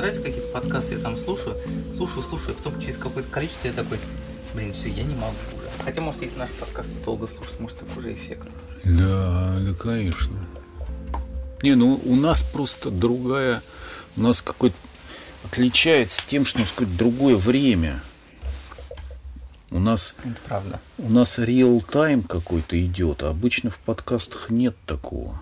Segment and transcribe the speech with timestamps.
[0.00, 1.56] нравятся какие-то подкасты, я там слушаю,
[1.96, 3.98] слушаю, слушаю, а потом через какое-то количество я такой,
[4.54, 5.68] блин, все, я не могу уже.
[5.84, 8.48] Хотя, может, если наш подкаст долго слушать, может, такой же эффект.
[8.84, 10.38] Да, да, конечно.
[11.62, 13.62] Не, ну у нас просто другая,
[14.16, 14.76] у нас какой-то
[15.44, 18.00] отличается тем, что, сказать, другое время.
[19.70, 20.80] У нас, Это правда.
[20.98, 25.40] у нас реал-тайм какой-то идет, а обычно в подкастах нет такого.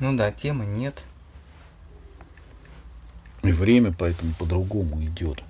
[0.00, 1.04] Ну да, темы нет.
[3.48, 5.42] И время поэтому по-другому идет.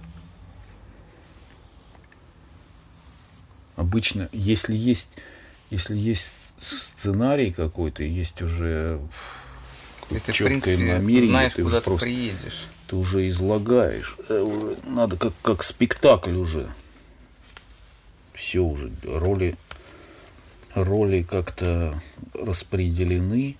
[3.77, 5.11] Обычно, если есть,
[5.71, 9.01] если есть сценарий какой-то, есть уже
[10.09, 12.67] ты, в четкое принципе, намерение, знаешь, ты куда уже ты просто приедешь.
[12.87, 14.17] ты уже излагаешь.
[14.29, 16.71] Э, Надо как, как спектакль уже.
[18.33, 18.91] Все уже.
[19.05, 19.57] Роли,
[20.75, 22.01] роли как-то
[22.35, 23.57] распределены.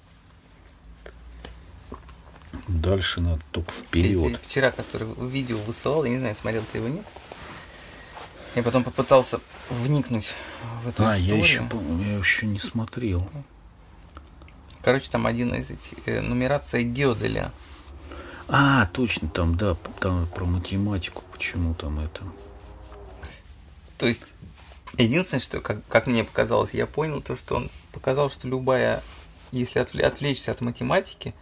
[2.69, 4.41] Дальше надо только Ты- вперед.
[4.41, 7.07] ты вчера, который видео высылал, я не знаю, смотрел ты его, нет?
[8.57, 10.35] Я потом попытался вникнуть
[10.83, 11.37] в эту А, историю.
[11.37, 11.69] я еще,
[12.07, 13.29] я еще не смотрел.
[14.83, 17.53] Короче, там один из этих, э, нумерация Гёделя.
[18.49, 22.23] А, точно, там, да, там про математику, почему там это.
[23.99, 24.23] То есть,
[24.97, 29.03] единственное, что, как, как мне показалось, я понял то, что он показал, что любая,
[29.53, 31.35] если отвле- отвлечься от математики,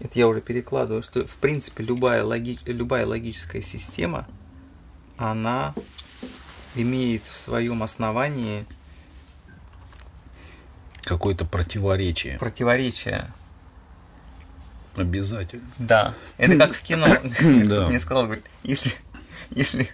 [0.00, 4.26] это я уже перекладываю, что, в принципе, любая, логи, любая логическая система,
[5.18, 5.74] она
[6.74, 8.64] имеет в своем основании
[11.02, 12.38] Какое-то противоречие.
[12.38, 13.30] противоречие.
[14.96, 15.66] Обязательно.
[15.78, 16.14] Да.
[16.36, 17.06] Это как в кино.
[17.18, 17.34] Да.
[17.34, 18.92] Кто-то мне сказал, говорит, если,
[19.50, 19.88] если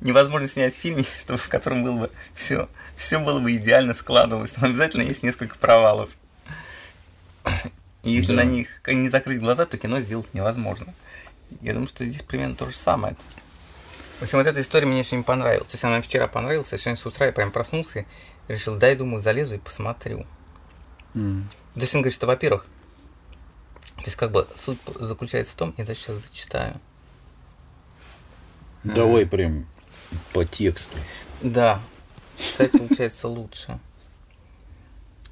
[0.00, 4.64] невозможно снять фильм, чтобы, в котором было бы все, все было бы идеально складывалось, там
[4.64, 6.16] обязательно есть несколько провалов.
[8.08, 8.44] И если Да.
[8.44, 10.94] на них не закрыть глаза, то кино сделать невозможно.
[11.60, 13.16] Я думаю, что здесь примерно то же самое.
[14.18, 15.68] В общем, вот эта история мне сегодня понравилась.
[15.68, 18.06] То есть она мне вчера понравилась, а сегодня с утра я прям проснулся и
[18.52, 20.26] решил, дай, думаю, залезу и посмотрю.
[21.14, 21.48] М.
[21.74, 22.66] То есть он говорит, что, во-первых,
[23.96, 26.80] то есть как бы суть заключается в том, я даже сейчас зачитаю.
[28.84, 29.66] Давай прям
[30.32, 30.96] по тексту.
[31.42, 31.80] Да,
[32.38, 33.78] читать получается лучше.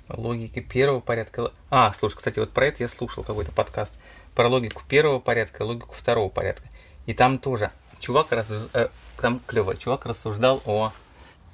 [0.08, 1.52] Логика первого порядка.
[1.70, 3.92] А, слушай, кстати, вот про это я слушал какой-то подкаст.
[4.34, 6.68] Про логику первого порядка, логику второго порядка.
[7.06, 8.88] И там тоже чувак раз, э,
[9.20, 10.92] там клево, чувак рассуждал о,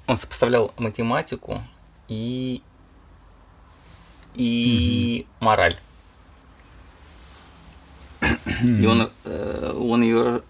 [0.05, 1.61] он сопоставлял математику
[2.07, 2.61] и
[4.35, 5.79] и мораль.
[8.61, 10.41] И он, э, он ее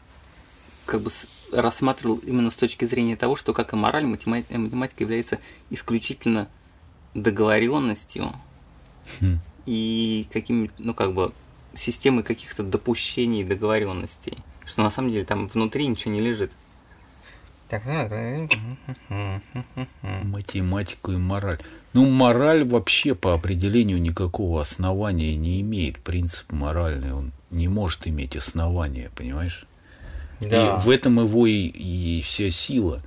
[0.86, 1.12] как бы
[1.52, 5.40] рассматривал именно с точки зрения того, что как и мораль, матема- э, математика является
[5.70, 6.48] исключительно
[7.14, 8.32] договоренностью
[9.20, 9.40] Хм.
[9.66, 11.34] и какими, ну как бы
[11.76, 16.52] системой каких-то допущений и договоренностей, что на самом деле там внутри ничего не лежит.
[17.70, 17.84] Так,
[20.24, 21.60] Математику и мораль.
[21.94, 26.00] Ну, мораль вообще по определению никакого основания не имеет.
[26.00, 29.66] Принцип моральный, он не может иметь основания, понимаешь?
[30.40, 30.76] да.
[30.78, 33.02] И в этом его и, и вся сила.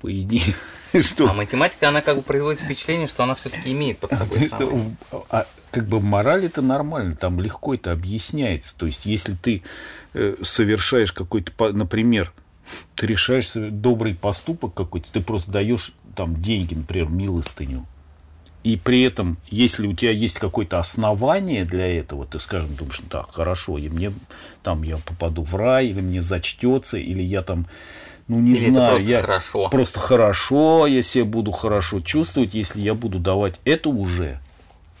[0.00, 0.54] По идее,
[1.00, 4.90] что, А математика, она как бы производит впечатление, что она все-таки имеет под собой что,
[5.30, 8.76] а, как бы мораль это нормально, там легко это объясняется.
[8.76, 9.62] То есть, если ты
[10.14, 12.32] э, совершаешь какой-то, например,
[12.94, 17.86] ты решаешь добрый поступок какой-то, ты просто даешь там деньги, например, милостыню.
[18.66, 23.06] И при этом, если у тебя есть какое-то основание для этого, ты, скажем, думаешь, ну
[23.08, 24.12] так, хорошо, и мне
[24.64, 27.66] там я попаду в рай, или мне зачтется, или я там,
[28.28, 29.68] ну не Или знаю, просто я хорошо.
[29.68, 34.40] просто хорошо, я себя буду хорошо чувствовать, если я буду давать это уже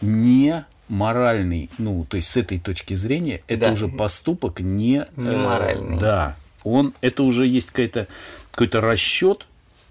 [0.00, 3.72] не моральный, ну, то есть с этой точки зрения, это Да.
[3.72, 5.98] уже поступок не, Не э, моральный.
[5.98, 8.06] да, он, это уже есть какая-то,
[8.52, 9.46] какой-то расчет,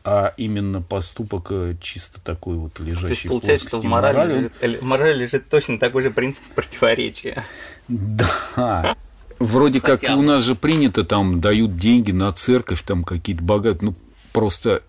[0.05, 4.33] а именно поступок э, чисто такой вот То есть лежащий получается, что в морали, морали,
[4.37, 7.43] лежит, э, в морали лежит точно такой же принцип противоречия.
[7.87, 8.95] Да.
[9.39, 10.25] Вроде как Хотя у бы.
[10.25, 13.95] нас же принято, там дают деньги на церковь, там какие-то богатые, ну
[14.31, 14.81] просто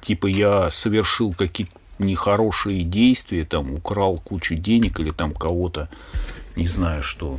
[0.00, 5.88] типа я совершил какие-то нехорошие действия, там украл кучу денег или там кого-то,
[6.56, 7.38] не знаю что.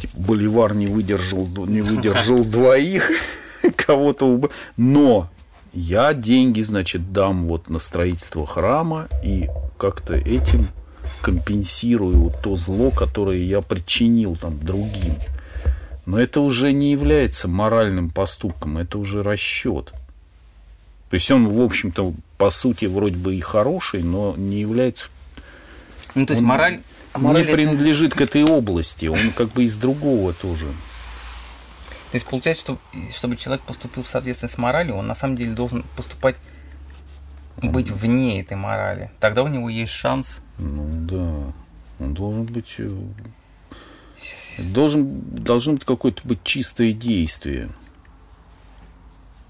[0.00, 3.10] Типа Боливар не выдержал, не выдержал двоих,
[3.76, 4.50] кого-то уб...
[4.76, 5.30] Но
[5.72, 9.48] я деньги, значит, дам вот на строительство храма и
[9.78, 10.68] как-то этим
[11.24, 15.14] компенсирую то зло, которое я причинил там другим.
[16.04, 19.86] Но это уже не является моральным поступком, это уже расчет.
[21.08, 25.06] То есть он, в общем-то, по сути, вроде бы и хороший, но не является...
[26.14, 26.80] Ну, то есть Он- мораль,
[27.14, 30.66] а мораль принадлежит к этой области, он как бы из другого тоже.
[32.10, 32.78] То есть получается, что
[33.16, 36.36] чтобы человек поступил в соответствии с моралью, он на самом деле должен поступать
[37.62, 39.10] быть вне этой морали.
[39.20, 40.40] Тогда у него есть шанс.
[40.58, 41.52] Ну да.
[41.98, 42.74] Он должен быть.
[42.78, 42.90] Э,
[44.58, 47.70] должен, должно быть какое-то быть чистое действие.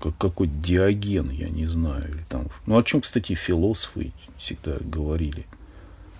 [0.01, 2.09] Как какой-то диаген, я не знаю.
[2.09, 5.47] Или там, ну, о чем, кстати, философы всегда говорили.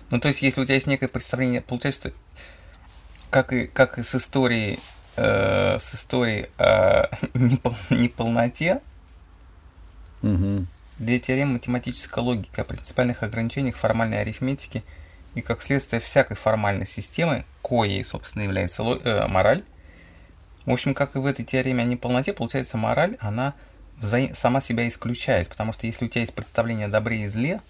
[0.09, 2.13] Ну, то есть, если у тебя есть некое представление, получается, что
[3.29, 4.79] как и, как и с историей,
[5.17, 8.81] э, с историей о непол, неполноте,
[10.21, 10.65] угу.
[10.99, 14.83] Для теорем математической логики о принципиальных ограничениях формальной арифметики
[15.33, 19.63] и как следствие всякой формальной системы, коей, собственно, является э, мораль,
[20.65, 23.53] в общем, как и в этой теореме о неполноте, получается, мораль, она
[24.33, 27.61] сама себя исключает, потому что если у тебя есть представление о добре и зле,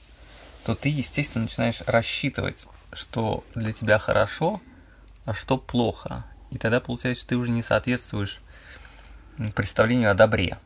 [0.65, 4.61] то ты, естественно, начинаешь рассчитывать, что для тебя хорошо,
[5.25, 6.23] а что плохо.
[6.51, 8.39] И тогда получается, что ты уже не соответствуешь
[9.53, 10.57] представлению о добре.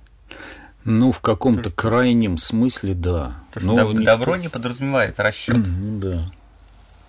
[0.85, 3.35] Ну, в каком-то крайнем смысле, да.
[3.53, 5.57] То, что Но добро не подразумевает расчет.
[5.57, 6.31] Ну, да.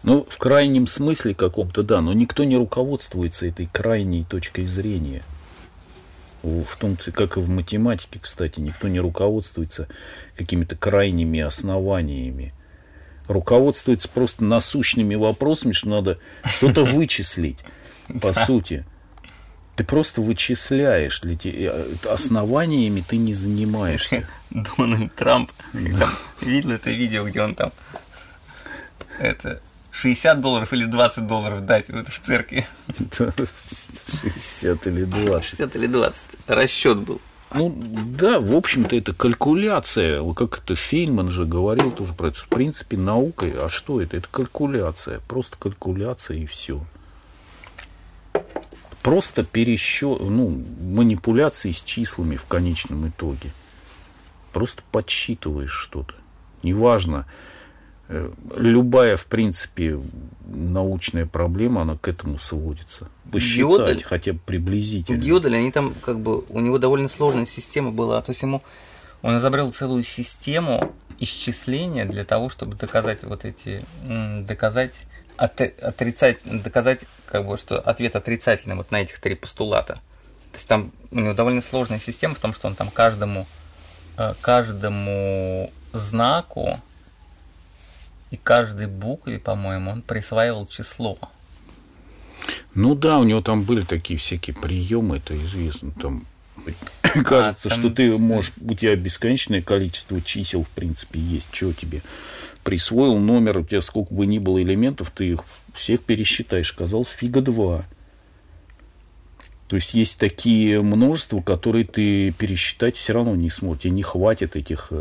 [0.03, 5.23] Ну, в крайнем смысле каком-то, да, но никто не руководствуется этой крайней точкой зрения.
[6.43, 9.89] В том, как и в математике, кстати, никто не руководствуется
[10.37, 12.55] какими-то крайними основаниями.
[13.29, 17.59] Руководствуется просто насущными вопросами, что надо что-то вычислить,
[18.23, 18.85] по сути.
[19.81, 24.29] Ты просто вычисляешь, э, основаниями ты не занимаешься.
[24.51, 25.53] Дональд Трамп,
[26.43, 27.73] видел это видео, где он там
[29.19, 29.63] это
[29.93, 32.67] 60 долларов или 20 долларов дать в, в церкви.
[33.17, 35.45] 60 или 20.
[35.49, 36.25] 60 или 20.
[36.47, 37.23] Расчет был.
[37.55, 40.23] Ну да, в общем-то, это калькуляция.
[40.35, 42.39] Как это Фейнман же говорил тоже про это.
[42.39, 44.19] В принципе, наука, а что это?
[44.19, 45.21] Это калькуляция.
[45.27, 46.83] Просто калькуляция и все.
[49.03, 53.51] Просто пересчет, ну, манипуляции с числами в конечном итоге.
[54.53, 56.15] Просто подсчитываешь что-то.
[56.63, 57.27] Неважно,
[58.13, 60.01] Э, любая, в принципе,
[60.45, 63.09] научная проблема, она к этому сводится.
[63.31, 65.17] Посчитать Гёдель, хотя бы приблизительно.
[65.17, 68.21] Гёдель, они там, как бы, у него довольно сложная система была.
[68.21, 68.63] То есть ему
[69.23, 73.85] он изобрел целую систему исчисления для того, чтобы доказать вот эти,
[74.45, 74.95] доказать
[75.41, 79.95] отрицать, доказать, как бы, что ответ отрицательный вот на этих три постулата.
[80.53, 83.47] То есть там у него довольно сложная система в том, что он там каждому,
[84.19, 86.79] э, каждому знаку
[88.31, 91.19] и каждой букве, по-моему, он присваивал число.
[92.75, 95.93] Ну да, у него там были такие всякие приемы, это известно.
[95.93, 96.27] Там
[97.25, 97.79] кажется, а, там...
[97.79, 101.49] что ты можешь, у тебя бесконечное количество чисел, в принципе, есть.
[101.51, 102.03] Что тебе
[102.65, 105.41] присвоил номер, у тебя сколько бы ни было элементов, ты их
[105.75, 106.73] всех пересчитаешь.
[106.73, 107.85] Казалось, фига два.
[109.69, 113.83] То есть есть такие множества, которые ты пересчитать все равно не сможешь.
[113.83, 114.93] Тебе не хватит этих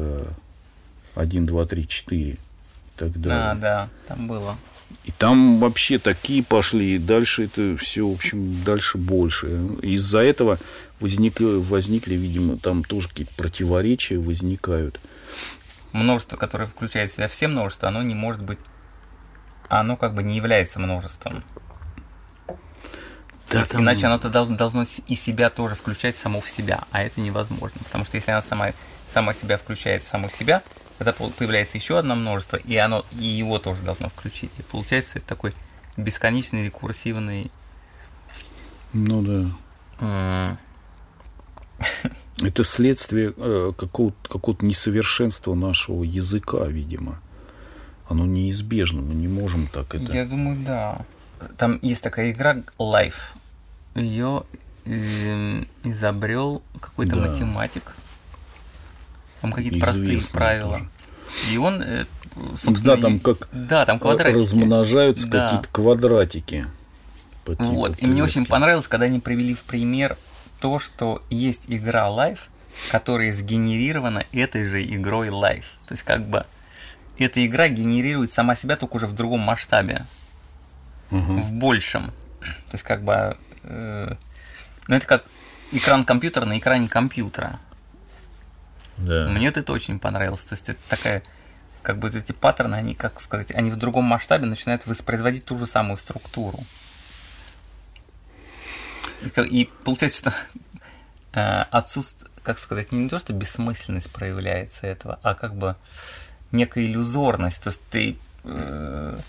[1.16, 2.38] 1, 2, 3, 4
[3.00, 3.52] так далее.
[3.52, 4.58] А, да, там было.
[5.06, 9.48] И там вообще такие пошли, и дальше это все, в общем, дальше больше.
[9.82, 10.60] Из-за этого
[11.00, 15.00] возникли, возникли, видимо, там тоже какие-то противоречия возникают.
[15.92, 18.60] Множество, которое включает в себя все множества, оно не может быть,
[19.68, 21.44] оно как бы не является множеством.
[23.50, 23.82] Да, там...
[23.82, 27.80] Иначе оно -то должно, должно и себя тоже включать само в себя, а это невозможно.
[27.84, 28.74] Потому что если оно сама,
[29.12, 30.62] сама себя включает в саму себя,
[31.00, 34.52] когда появляется еще одно множество, и оно и его тоже должно включить.
[34.60, 35.54] И получается это такой
[35.98, 37.52] бесконечный рекурсивный.
[38.94, 39.22] Ну
[40.00, 40.58] да.
[42.42, 47.20] Это следствие э, какого-то, какого-то несовершенства нашего языка, видимо.
[48.08, 50.12] Оно неизбежно, мы не можем так это.
[50.14, 51.06] Я думаю, да.
[51.58, 53.36] Там есть такая игра Life.
[53.96, 54.44] Ее
[54.86, 57.28] э, изобрел какой-то да.
[57.28, 57.94] математик.
[59.42, 60.80] Там какие-то простые правила.
[60.80, 60.90] Тоже.
[61.52, 62.06] И он, э,
[62.62, 62.96] собственно...
[62.96, 64.40] Да, там как да, там квадратики.
[64.40, 65.46] размножаются да.
[65.46, 66.66] какие-то квадратики.
[67.46, 70.18] Вот, и мне очень понравилось, когда они привели в пример
[70.60, 72.40] то, что есть игра Life,
[72.92, 75.66] которая сгенерирована этой же игрой Life.
[75.88, 76.46] То есть как бы
[77.18, 80.06] эта игра генерирует сама себя только уже в другом масштабе,
[81.12, 81.42] угу.
[81.42, 82.08] в большем.
[82.40, 84.16] То есть как бы, э,
[84.88, 85.26] ну это как
[85.72, 87.60] экран компьютера на экране компьютера.
[88.98, 89.28] Да.
[89.28, 90.42] Мне это очень понравилось.
[90.42, 91.24] То есть это такая,
[91.82, 95.68] как бы эти паттерны, они, как сказать, они в другом масштабе начинают воспроизводить ту же
[95.68, 96.60] самую структуру.
[99.22, 100.34] И, получается, что
[101.34, 105.76] э, отсутствие, как сказать, не то, что бессмысленность проявляется этого, а как бы
[106.52, 107.62] некая иллюзорность.
[107.62, 109.20] То есть ты э,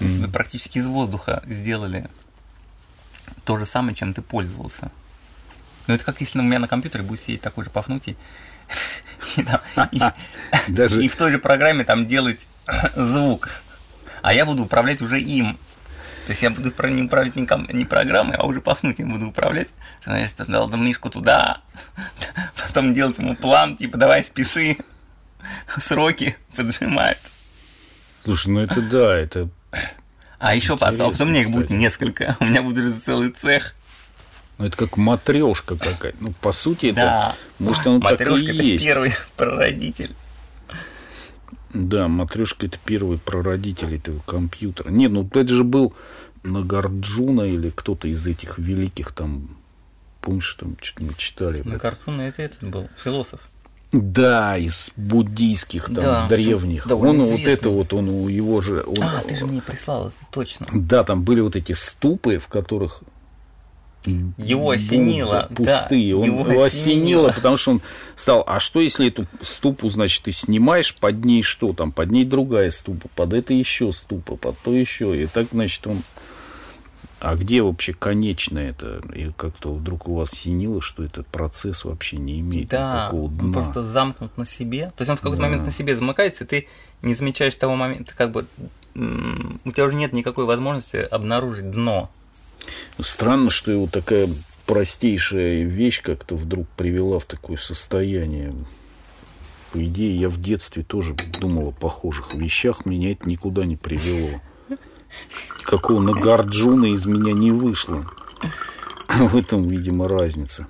[0.00, 0.16] mm-hmm.
[0.16, 2.08] тебе практически из воздуха сделали
[3.44, 4.90] то же самое, чем ты пользовался.
[5.86, 8.16] Ну, это как если у меня на компьютере будет сидеть такой же Пафнутий,
[9.36, 10.00] и, там, и,
[10.68, 11.02] Даже...
[11.02, 12.46] и в той же программе там делать
[12.96, 13.50] звук.
[14.22, 15.58] А я буду управлять уже им.
[16.26, 19.68] То есть я буду не управлять не, не программой, а уже Пафнутием буду управлять.
[20.04, 21.62] Значит, дал мишку туда,
[22.66, 24.78] потом делать ему план, типа, давай спеши,
[25.78, 27.18] сроки поджимает.
[28.24, 29.48] Слушай, ну это да, это
[30.42, 32.36] а еще потом, а потом мне их будет несколько.
[32.40, 33.76] У меня будет уже целый цех.
[34.58, 36.16] Ну, это как матрешка какая-то.
[36.18, 37.36] Ну, по сути, это, да.
[37.60, 38.84] может, оно так и это есть.
[38.84, 40.10] первый прародитель.
[41.74, 44.90] Да, матрешка это первый прародитель этого компьютера.
[44.90, 45.94] Не, ну это же был
[46.42, 49.56] Нагарджуна или кто-то из этих великих там,
[50.20, 51.62] помнишь, там что-нибудь читали.
[51.64, 53.40] Нагарджуна это этот был, философ.
[53.92, 56.86] Да, из буддийских там да, древних.
[56.86, 57.38] Да, он известный.
[57.38, 58.82] вот это вот, он у его же.
[58.86, 60.66] Он, а, ты же мне прислал точно.
[60.72, 63.02] Да, там были вот эти ступы, в которых
[64.04, 65.48] его осенило.
[65.54, 66.14] Пустые.
[66.14, 67.82] Да, он его, его осенило, потому что он
[68.16, 68.44] стал.
[68.46, 71.92] А что если эту ступу, значит, ты снимаешь, под ней что там?
[71.92, 75.22] Под ней другая ступа, под это еще ступа, под то еще.
[75.22, 76.02] И так, значит, он
[77.22, 79.00] а где вообще конечное это?
[79.14, 83.44] И как-то вдруг у вас синило, что этот процесс вообще не имеет да, никакого дна.
[83.44, 84.86] он просто замкнут на себе.
[84.96, 85.48] То есть он в какой-то да.
[85.48, 86.68] момент на себе замыкается, и ты
[87.02, 88.46] не замечаешь того момента, как бы
[88.96, 92.10] у тебя уже нет никакой возможности обнаружить дно.
[93.00, 94.28] Странно, что его такая
[94.66, 98.52] простейшая вещь как-то вдруг привела в такое состояние.
[99.72, 104.40] По идее, я в детстве тоже думал о похожих вещах, меня это никуда не привело.
[105.64, 108.04] Какого Нагарджуна из меня не вышло.
[109.08, 110.66] В этом, видимо, разница.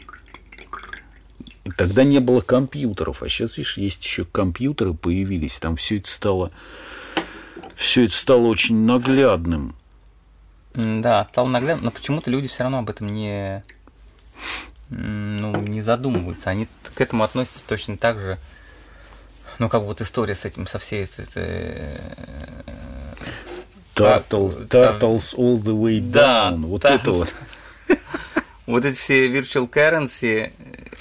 [1.76, 6.50] Тогда не было компьютеров, а сейчас, видишь, есть еще компьютеры появились, там все это стало,
[7.76, 9.76] все это стало очень наглядным.
[10.74, 13.62] Да, стало наглядным, но почему-то люди все равно об этом не,
[14.88, 16.50] ну, не задумываются.
[16.50, 18.38] Они к этому относятся точно так же,
[19.58, 22.00] ну, как вот история с этим, со всей этой, этой
[23.94, 26.10] Turtle, turtles all the way down.
[26.10, 27.34] Да, вот там, это вот.
[28.64, 30.52] Вот эти все virtual currency,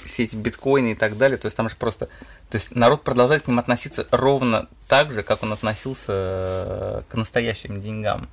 [0.04, 2.06] все эти биткоины и так далее, то есть там же просто...
[2.50, 7.14] То есть народ продолжает к ним относиться ровно так же, как он относился э, к
[7.14, 8.28] настоящим деньгам.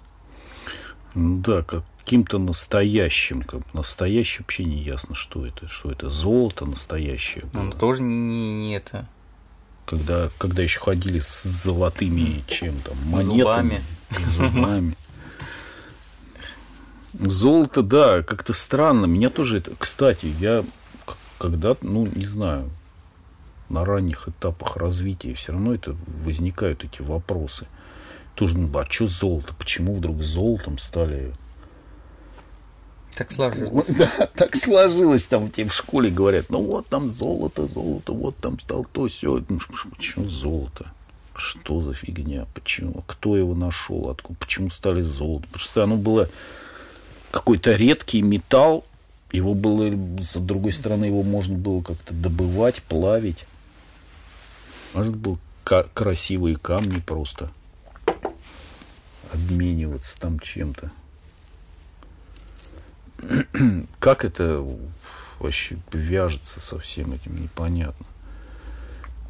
[1.16, 7.46] Да, как каким-то настоящим, как настоящий вообще не ясно, что это, что это золото настоящее.
[7.54, 9.06] Ну, тоже не, не это.
[9.86, 13.36] Когда, когда еще ходили с золотыми чем там монетами.
[13.38, 14.98] Зубами зубами.
[17.14, 19.06] Золото, да, как-то странно.
[19.06, 19.72] Меня тоже это...
[19.78, 20.64] Кстати, я
[21.40, 22.70] когда ну, не знаю,
[23.70, 27.66] на ранних этапах развития все равно это возникают эти вопросы.
[28.40, 29.54] Тоже, ну, а что золото?
[29.54, 31.34] Почему вдруг золотом стали
[33.14, 33.88] так сложилось.
[33.88, 35.26] Да, так сложилось.
[35.26, 39.44] Там тебе в школе говорят, ну вот там золото, золото, вот там стал то, все.
[39.50, 39.60] Ну,
[39.94, 40.94] почему золото?
[41.36, 45.48] что за фигня, почему, кто его нашел, откуда, почему стали золото.
[45.48, 46.30] Потому что оно было
[47.32, 48.86] какой-то редкий металл,
[49.34, 49.90] его было,
[50.22, 53.46] с другой стороны, его можно было как-то добывать, плавить.
[54.94, 55.40] Может, был
[55.94, 57.52] красивые камни просто.
[59.34, 60.92] Обмениваться там чем-то.
[64.00, 64.66] Как это
[65.40, 68.06] вообще вяжется со всем этим, непонятно.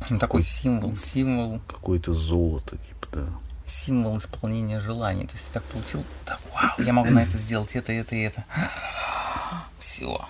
[0.10, 1.60] Ну, такой символ, символ.
[1.68, 3.28] Какое-то золото, типа, да.
[3.66, 5.28] Символ исполнения желаний.
[5.28, 8.22] То есть ты так получил, так, вау, я могу на это сделать это, это и
[8.22, 8.46] это.
[9.80, 10.26] Все.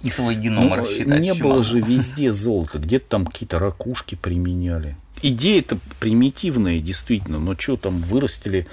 [0.00, 1.20] И свой геном ну, рассчитать.
[1.20, 2.78] Не было же везде золота.
[2.78, 4.96] Где-то там какие-то ракушки применяли.
[5.22, 7.38] Идея-то примитивная, действительно.
[7.38, 8.66] Но что там вырастили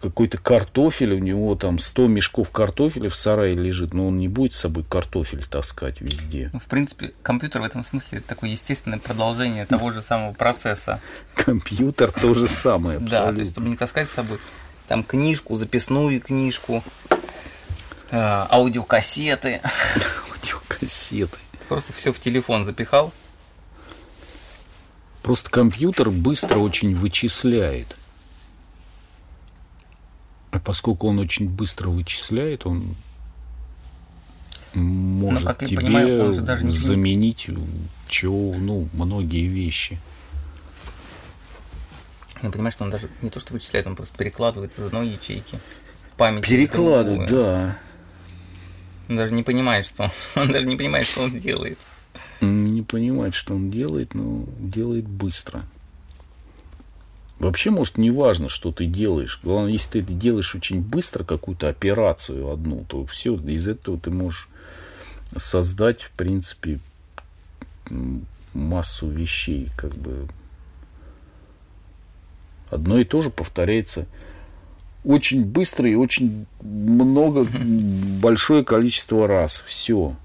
[0.00, 4.54] какой-то картофель, у него там 100 мешков картофеля в сарае лежит, но он не будет
[4.54, 6.50] с собой картофель таскать везде.
[6.52, 11.00] Ну, в принципе, компьютер в этом смысле такое естественное продолжение того же самого процесса.
[11.34, 13.26] Компьютер то же самое, абсолютно.
[13.26, 14.38] Да, то есть, чтобы не таскать с собой
[14.86, 16.82] там книжку, записную книжку,
[18.10, 19.60] э, аудиокассеты.
[20.30, 21.38] Аудиокассеты.
[21.68, 23.12] Просто все в телефон запихал.
[25.28, 27.94] Просто компьютер быстро очень вычисляет.
[30.52, 32.96] А поскольку он очень быстро вычисляет, он
[34.72, 37.46] может Но, как тебе понимаю, он же даже не заменить
[38.08, 40.00] чего, ну, многие вещи.
[42.42, 45.60] Я понимаю, что он даже не то, что вычисляет, он просто перекладывает из одной ячейки
[46.16, 46.42] память.
[46.42, 47.78] Перекладывает, да.
[49.10, 51.78] Он даже не понимает, что он даже не понимает, что он делает.
[52.40, 55.64] Не понимает, что он делает, но делает быстро.
[57.38, 59.38] Вообще, может, не важно, что ты делаешь.
[59.42, 64.48] Главное, если ты делаешь очень быстро какую-то операцию одну, то все, из этого ты можешь
[65.36, 66.80] создать, в принципе,
[68.54, 70.28] массу вещей, как бы.
[72.70, 74.06] Одно и то же повторяется
[75.04, 77.46] очень быстро и очень много,
[78.20, 79.62] большое количество раз.
[79.66, 80.16] Все.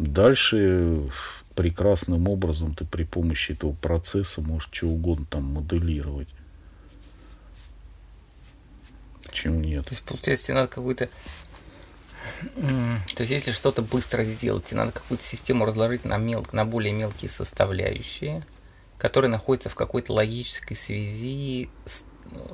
[0.00, 1.10] Дальше
[1.54, 6.28] прекрасным образом ты при помощи этого процесса можешь что угодно там моделировать.
[9.26, 9.84] Почему нет?
[9.84, 11.10] То есть, получается, тебе надо какую-то...
[12.56, 16.46] То есть, если что-то быстро сделать, тебе надо какую-то систему разложить на, мел...
[16.52, 18.42] на более мелкие составляющие,
[18.96, 22.04] которые находятся в какой-то логической связи с...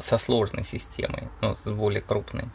[0.05, 2.47] со сложной системой, ну, с более крупной.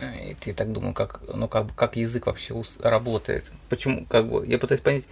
[0.00, 3.44] И ты так думаю, как, ну, как, как язык вообще работает.
[3.68, 5.04] Почему, как бы, я пытаюсь понять,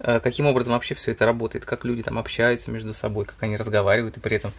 [0.00, 3.56] э, каким образом вообще все это работает, как люди там общаются между собой, как они
[3.56, 4.52] разговаривают, и при этом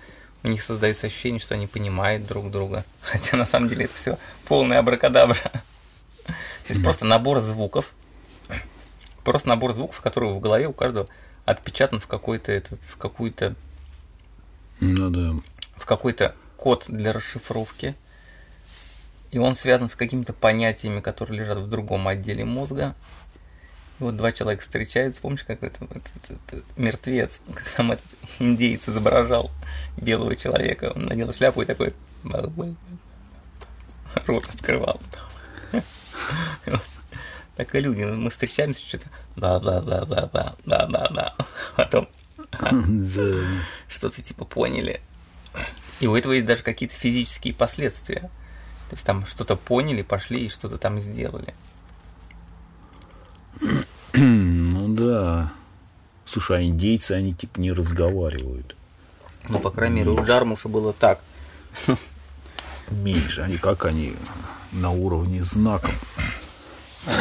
[0.44, 2.84] у них создается ощущение, что они понимают друг друга.
[3.02, 5.36] Хотя на самом деле это все полная абракадабра.
[6.26, 7.94] То есть просто набор звуков,
[9.24, 11.08] просто набор звуков, которые в голове у каждого
[11.46, 13.56] отпечатан в какой-то этот, в какую-то
[14.80, 15.40] ну, да.
[15.78, 17.96] в какой-то код для расшифровки
[19.32, 22.96] и он связан с какими-то понятиями, которые лежат в другом отделе мозга.
[24.00, 28.06] И вот два человека встречаются, помнишь, как это, это, это, это мертвец, как там этот
[28.40, 29.52] индейец изображал
[29.98, 31.94] белого человека, он надел шляпу и такой
[34.26, 35.00] рот открывал.
[37.56, 41.36] Так и люди, мы встречаемся, что-то да-да-да-да-да-да-да-да,
[41.78, 42.10] потом
[43.88, 45.00] что-то типа поняли.
[46.02, 48.30] И у этого есть даже какие-то физические последствия.
[48.90, 51.54] То есть там что-то поняли, пошли и что-то там сделали.
[54.14, 55.52] Ну да.
[56.26, 58.76] Слушай, а индейцы, они типа не разговаривают.
[59.48, 61.22] Ну, по крайней мере, у Джармуша было так.
[62.90, 63.42] Меньше.
[63.42, 64.16] Они как они
[64.72, 65.94] на уровне знаков.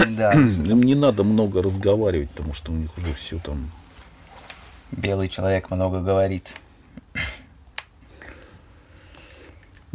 [0.08, 0.32] Да.
[0.32, 3.70] Им не надо много разговаривать, потому что у них уже все там.
[4.90, 6.56] Белый человек много говорит.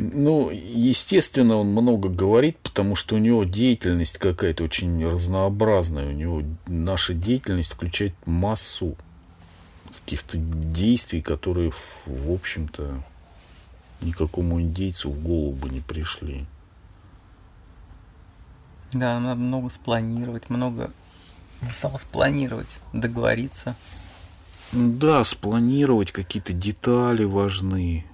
[0.01, 6.07] Ну, естественно, он много говорит, потому что у него деятельность какая-то очень разнообразная.
[6.07, 8.95] У него наша деятельность включает массу
[9.99, 11.73] каких-то действий, которые,
[12.05, 13.03] в общем-то,
[13.99, 16.45] никакому индейцу в голову бы не пришли.
[18.93, 20.91] Да, надо много спланировать, много
[21.99, 23.75] спланировать, договориться.
[24.71, 28.05] Да, спланировать какие-то детали важны.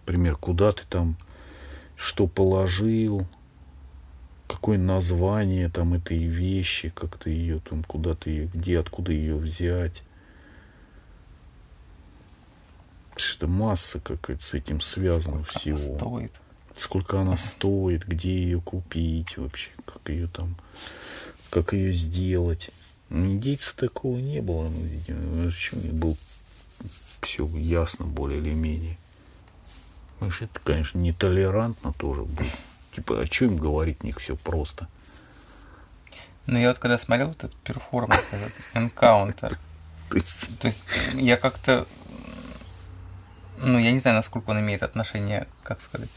[0.00, 1.16] Например, куда ты там
[1.98, 3.26] что положил,
[4.46, 9.36] какое название там этой вещи, как ты ее там, куда ты ее, где, откуда ее
[9.36, 10.04] взять.
[13.16, 15.76] Что масса какая-то с этим связана Сколько всего.
[15.76, 16.32] Она стоит.
[16.76, 20.56] Сколько она стоит, где ее купить вообще, как ее там,
[21.50, 22.70] как ее сделать.
[23.10, 25.50] У индейцев такого не было, ну, видимо,
[25.94, 26.16] был
[27.22, 28.96] все ясно более или менее.
[30.18, 32.52] Знаешь, это, конечно, нетолерантно тоже будет.
[32.94, 34.88] Типа, о чем им говорить, у них все просто.
[36.46, 39.58] Ну, я вот когда смотрел этот перформанс, этот энкаунтер,
[40.10, 40.58] то есть...
[40.58, 40.82] то есть
[41.14, 41.86] я как-то,
[43.58, 46.08] ну, я не знаю, насколько он имеет отношение, как сказать,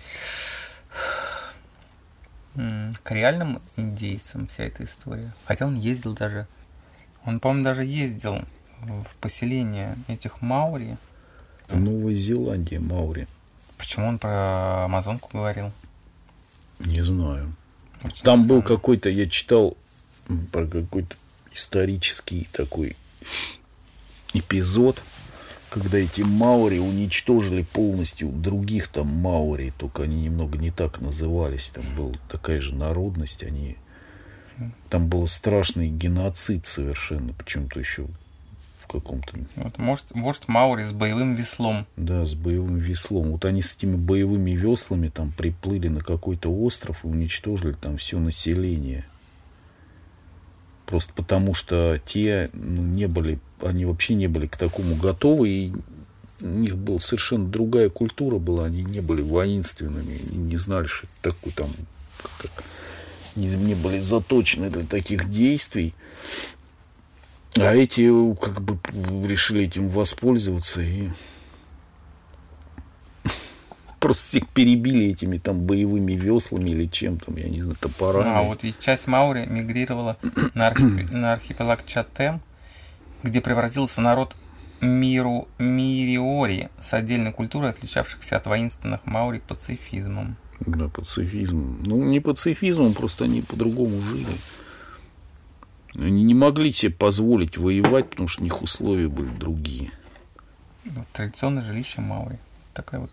[2.56, 5.34] к реальным индейцам вся эта история.
[5.46, 6.48] Хотя он ездил даже,
[7.26, 8.40] он, по-моему, даже ездил
[8.82, 10.98] в поселение этих Маури.
[11.70, 13.28] Новая Зеландия, Маури.
[13.82, 15.72] Почему он про Амазонку говорил?
[16.78, 17.52] Не знаю.
[18.04, 19.76] Очень Там был какой-то, я читал
[20.52, 21.16] про какой-то
[21.52, 22.96] исторический такой
[24.36, 25.02] эпизод,
[25.72, 31.72] когда эти Маури уничтожили полностью других там Маури, только они немного не так назывались.
[31.74, 33.78] Там была такая же народность, они
[34.92, 38.06] там был страшный геноцид совершенно, почему-то еще
[38.92, 39.34] каком-то.
[39.56, 41.86] Вот, может, вождь Маури с боевым веслом.
[41.96, 43.32] Да, с боевым веслом.
[43.32, 48.20] Вот они с этими боевыми веслами там приплыли на какой-то остров и уничтожили там все
[48.20, 49.06] население.
[50.86, 55.74] Просто потому что те ну, не были, они вообще не были к такому готовы, и
[56.42, 61.08] у них была совершенно другая культура была, они не были воинственными, они не знали, что
[61.08, 61.70] это такое там,
[62.40, 62.52] как,
[63.38, 65.94] не, не были заточены для таких действий.
[67.58, 68.78] А эти как бы
[69.28, 71.10] решили этим воспользоваться и
[74.00, 78.30] просто всех перебили этими там боевыми веслами или чем там, я не знаю, топорами.
[78.30, 80.18] А вот и часть Маури мигрировала
[80.54, 81.12] на, архип...
[81.12, 82.42] на архипелаг Чатем,
[83.24, 84.36] где превратился в народ
[84.80, 90.38] миру мириори с отдельной культурой, отличавшихся от воинственных маори пацифизмом.
[90.62, 91.84] Да, пацифизм.
[91.86, 94.28] Ну, не пацифизмом, просто они по-другому жили.
[95.96, 99.92] Они не могли себе позволить воевать, потому что у них условия были другие.
[100.86, 102.40] Вот традиционное жилище маори.
[102.74, 103.12] Такая вот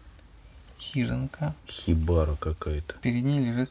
[0.79, 1.55] хижинка.
[1.69, 2.95] Хибара какая-то.
[3.03, 3.71] Перед ней лежит,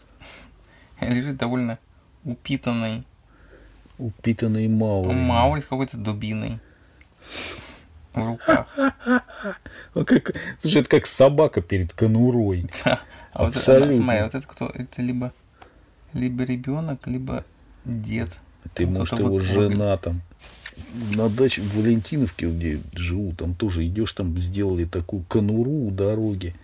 [1.02, 1.80] лежит довольно
[2.24, 3.04] упитанный
[3.98, 5.15] Упитанный маури.
[5.15, 6.60] маури с какой-то дубиной
[8.13, 8.67] в руках.
[9.96, 12.70] Ну, как, слушай, это как собака перед конурой.
[12.86, 13.00] Да.
[13.34, 13.98] А вот это, Абсолютно.
[13.98, 14.67] смотри, вот это кто?
[14.74, 15.34] Это либо,
[16.13, 17.43] либо ребенок, либо
[17.86, 18.38] дед.
[18.73, 20.21] Ты, Вот может, его вот жена там.
[21.15, 26.56] На даче в Валентиновке, где живу, там тоже идешь, там сделали такую конуру у дороги.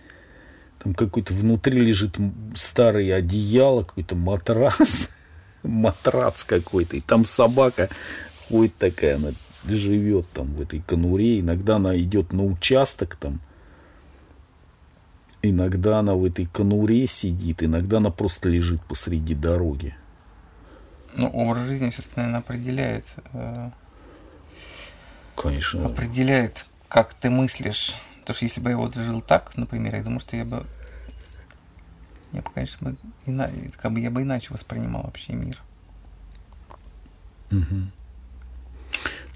[0.82, 2.16] Там какой-то внутри лежит
[2.54, 5.10] старое одеяло, какой-то матрас.
[5.62, 6.96] Матрац какой-то.
[6.96, 7.88] И там собака
[8.48, 9.30] ходит такая, она
[9.66, 11.40] живет там в этой конуре.
[11.40, 13.40] Иногда она идет на участок там.
[15.42, 19.94] Иногда она в этой конуре сидит, иногда она просто лежит посреди дороги.
[21.16, 23.70] Ну, образ жизни все-таки, наверное, определяет, э,
[25.36, 25.86] Конечно.
[25.86, 27.94] определяет, как ты мыслишь.
[28.20, 30.66] Потому что если бы я вот жил так, например, я думаю, что я бы,
[32.32, 32.96] я бы, конечно, бы
[33.26, 35.60] ина- как бы я бы иначе воспринимал вообще мир.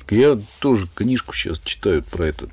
[0.01, 2.49] Так Я тоже книжку сейчас читаю про это.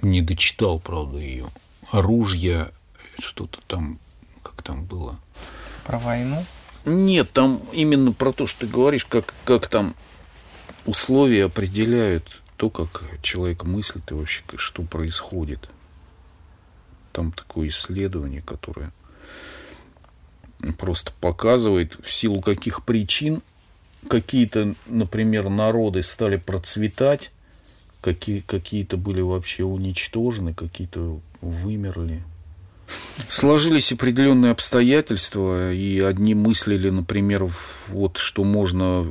[0.00, 1.46] Не дочитал, правда, ее.
[1.90, 2.70] Оружие,
[3.18, 3.98] что-то там,
[4.42, 5.18] как там было.
[5.84, 6.44] Про войну.
[6.84, 9.94] Нет, там именно про то, что ты говоришь, как, как там
[10.86, 15.68] условия определяют то, как человек мыслит и вообще что происходит.
[17.12, 18.92] Там такое исследование, которое
[20.78, 23.42] просто показывает, в силу каких причин
[24.08, 27.30] какие-то, например, народы стали процветать,
[28.00, 32.22] какие, какие-то были вообще уничтожены, какие-то вымерли.
[33.28, 37.48] Сложились определенные обстоятельства, и одни мыслили, например,
[37.88, 39.06] вот что можно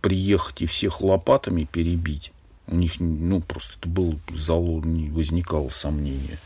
[0.00, 2.32] приехать и всех лопатами перебить.
[2.66, 6.38] У них, ну, просто это было, зало, не возникало сомнения,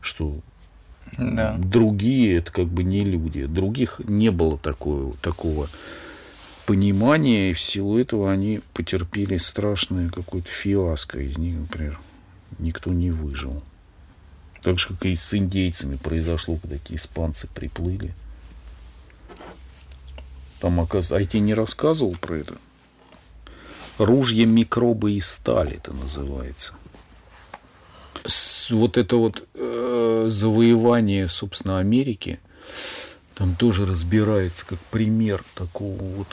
[0.00, 0.40] что
[1.16, 1.56] Да.
[1.58, 3.46] другие это как бы не люди.
[3.46, 5.68] Других не было такого, такого
[6.66, 11.18] понимания, и в силу этого они потерпели страшное какое-то фиаско.
[11.18, 11.98] Из них, например,
[12.58, 13.62] никто не выжил.
[14.62, 18.14] Так же, как и с индейцами произошло, когда эти испанцы приплыли.
[20.60, 22.56] Там, оказывается, а я тебе не рассказывал про это?
[23.98, 26.74] Ружья, микробы и сталь это называется.
[28.70, 32.40] Вот это вот э, завоевание, собственно, Америки,
[33.34, 36.28] там тоже разбирается как пример такого вот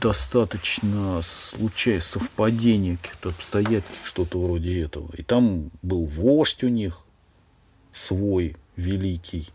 [0.00, 5.10] достаточно случая совпадения каких-то обстоятельств, что-то вроде этого.
[5.16, 7.04] И там был вождь у них
[7.92, 9.48] свой великий.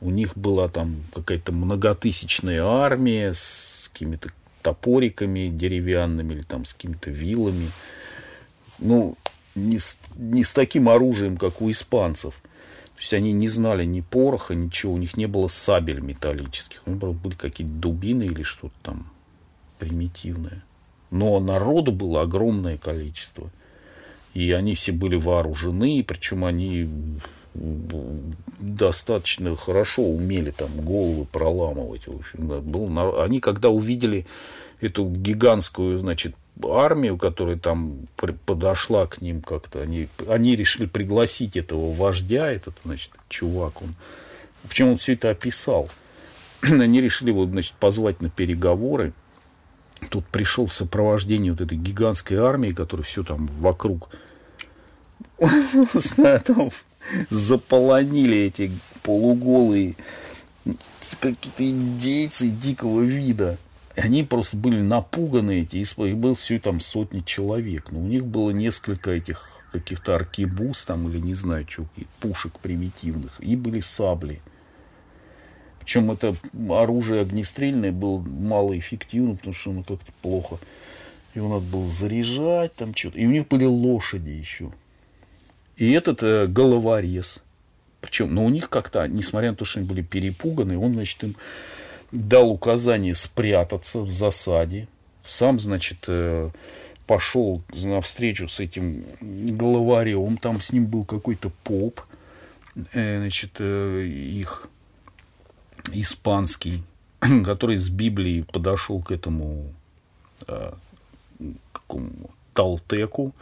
[0.00, 4.30] У них была там какая-то многотысячная армия с какими-то
[4.62, 7.70] топориками деревянными или там с какими-то вилами.
[8.78, 9.16] Ну,
[9.54, 12.34] не с, не с таким оружием, как у испанцев.
[12.94, 16.82] То есть они не знали ни пороха, ничего, у них не было сабель металлических.
[16.86, 19.10] У них были какие-то дубины или что-то там
[19.78, 20.62] примитивное.
[21.10, 23.50] Но народу было огромное количество.
[24.34, 26.88] И они все были вооружены, причем они
[27.54, 32.06] достаточно хорошо умели там головы проламывать.
[32.06, 34.26] В общем, был Они когда увидели
[34.80, 36.34] эту гигантскую, значит,
[36.64, 38.06] армию, которая там
[38.46, 43.94] подошла к ним как-то, они, они решили пригласить этого вождя, этот, значит, чувак, он,
[44.68, 45.88] причем он все это описал.
[46.62, 49.14] Они решили его, значит, позвать на переговоры.
[50.10, 54.10] Тут пришел в сопровождении вот этой гигантской армии, которая все там вокруг
[55.38, 56.70] там
[57.30, 59.96] заполонили эти полуголые
[61.20, 63.58] какие-то индейцы дикого вида.
[63.96, 67.90] И они просто были напуганы, эти, их было все там сотни человек.
[67.90, 71.86] Но у них было несколько этих каких-то аркебуз там или не знаю, что,
[72.20, 73.40] пушек примитивных.
[73.40, 74.40] И были сабли.
[75.80, 76.36] Причем это
[76.68, 80.58] оружие огнестрельное было малоэффективно, потому что оно как-то плохо.
[81.34, 83.18] Его надо было заряжать, там что-то.
[83.18, 84.72] И у них были лошади еще.
[85.80, 87.42] И этот э, головорез.
[88.02, 91.36] Причем, но у них как-то, несмотря на то, что они были перепуганы, он, значит, им
[92.12, 94.88] дал указание спрятаться в засаде.
[95.22, 96.50] Сам, значит, э,
[97.06, 100.36] пошел навстречу с этим головарем.
[100.36, 102.02] Там с ним был какой-то поп,
[102.92, 104.68] э, значит, э, их
[105.92, 106.82] испанский,
[107.20, 109.72] который с Библией подошел к этому
[110.46, 110.72] э,
[111.72, 112.12] какому
[112.52, 113.32] Талтеку.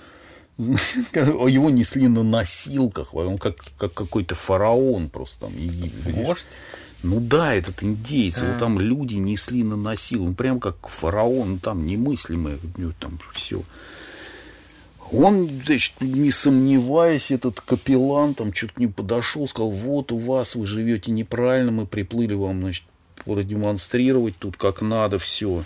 [1.15, 5.53] Его несли на носилках, он как, как какой-то фараон просто там.
[6.25, 6.49] Вождь?
[7.05, 8.51] Ну да, этот индейцы, а.
[8.51, 12.59] вот там люди несли на носилках, ну прям как фараон, ну, там немыслимое,
[12.99, 13.63] там все.
[15.13, 20.67] Он, значит, не сомневаясь, этот капеллан там что-то ним подошел, сказал, вот у вас, вы
[20.67, 22.85] живете неправильно, мы приплыли вам, значит,
[23.25, 25.63] продемонстрировать тут как надо все,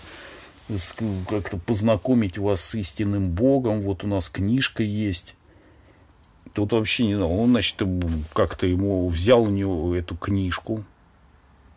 [1.29, 5.35] как-то познакомить вас с истинным Богом, вот у нас книжка есть.
[6.53, 7.83] Тут вообще не знаю, он, значит,
[8.33, 10.85] как-то ему взял у него эту книжку,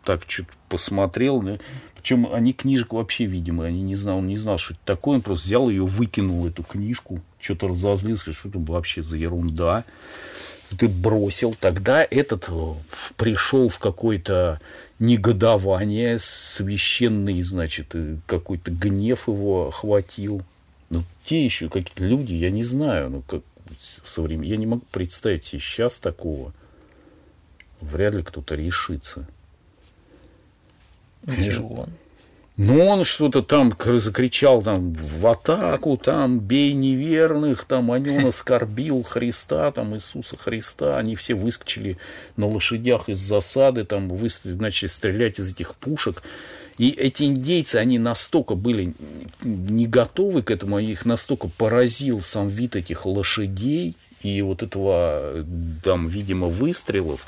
[0.04, 1.42] так что-то посмотрел,
[2.06, 5.22] причем они книжек вообще, видимо, они не знал, он не знал, что это такое, он
[5.22, 9.84] просто взял ее, выкинул эту книжку, что-то разозлился, что это вообще за ерунда.
[10.78, 11.56] Ты бросил.
[11.58, 12.74] Тогда этот э,
[13.16, 14.60] пришел в какое-то
[14.98, 17.94] негодование, священный, значит,
[18.26, 20.42] какой-то гнев его охватил.
[20.90, 23.42] Ну, те еще какие-то люди, я не знаю, ну, как
[23.80, 26.52] со временем, я не могу представить себе сейчас такого.
[27.80, 29.26] Вряд ли кто-то решится.
[31.26, 31.88] Ничего.
[32.56, 39.02] Ну, он что-то там закричал там в атаку, там бей неверных, там они он оскорбил
[39.02, 40.96] Христа, там Иисуса Христа.
[40.96, 41.98] Они все выскочили
[42.36, 44.10] на лошадях из засады, там
[44.44, 46.22] начали стрелять из этих пушек.
[46.78, 48.94] И эти индейцы, они настолько были
[49.42, 55.44] не готовы к этому, их настолько поразил сам вид этих лошадей и вот этого,
[55.82, 57.26] там, видимо, выстрелов,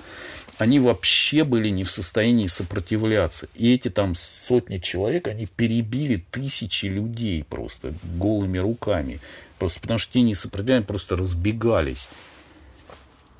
[0.58, 3.48] они вообще были не в состоянии сопротивляться.
[3.54, 9.20] И эти там сотни человек, они перебили тысячи людей просто голыми руками.
[9.60, 12.08] Просто потому что те не сопротивлялись, просто разбегались.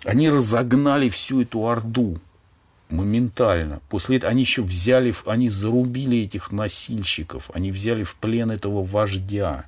[0.04, 2.20] Они разогнали всю эту орду
[2.88, 3.80] моментально.
[3.88, 9.66] После этого они еще взяли, они зарубили этих носильщиков, они взяли в плен этого вождя.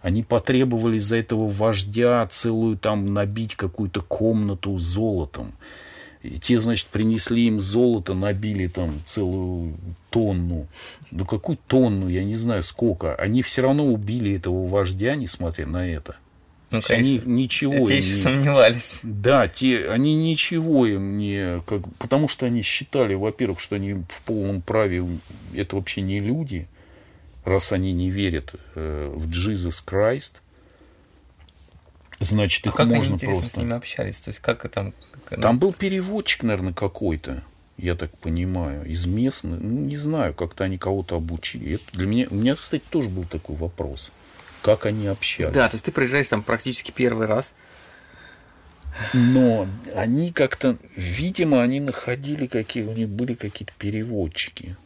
[0.00, 5.52] Они потребовали за этого вождя целую там набить какую-то комнату золотом.
[6.26, 9.76] И те, значит, принесли им золото, набили там целую
[10.10, 10.66] тонну.
[11.10, 13.14] Ну, какую тонну, я не знаю сколько.
[13.14, 16.16] Они все равно убили этого вождя, несмотря на это.
[16.70, 18.22] Ну, конечно, они ничего те еще не...
[18.22, 18.98] сомневались.
[19.02, 21.60] Да, те, они ничего им не...
[21.60, 25.04] Как, потому что они считали, во-первых, что они в полном праве,
[25.54, 26.66] это вообще не люди,
[27.44, 30.34] раз они не верят э, в Jesus Christ–
[32.20, 33.54] Значит, а их как можно они, просто...
[33.54, 34.16] с ними общались?
[34.16, 34.94] То есть, как там...
[35.26, 35.40] Как...
[35.40, 37.42] Там был переводчик, наверное, какой-то,
[37.76, 39.60] я так понимаю, из местных.
[39.60, 41.74] Ну, не знаю, как-то они кого-то обучили.
[41.74, 42.26] Это для меня...
[42.30, 44.10] У меня, кстати, тоже был такой вопрос.
[44.62, 45.54] Как они общались?
[45.54, 47.52] Да, то есть ты приезжаешь там практически первый раз.
[49.12, 54.76] Но они как-то, видимо, они находили какие, у них были какие-то переводчики.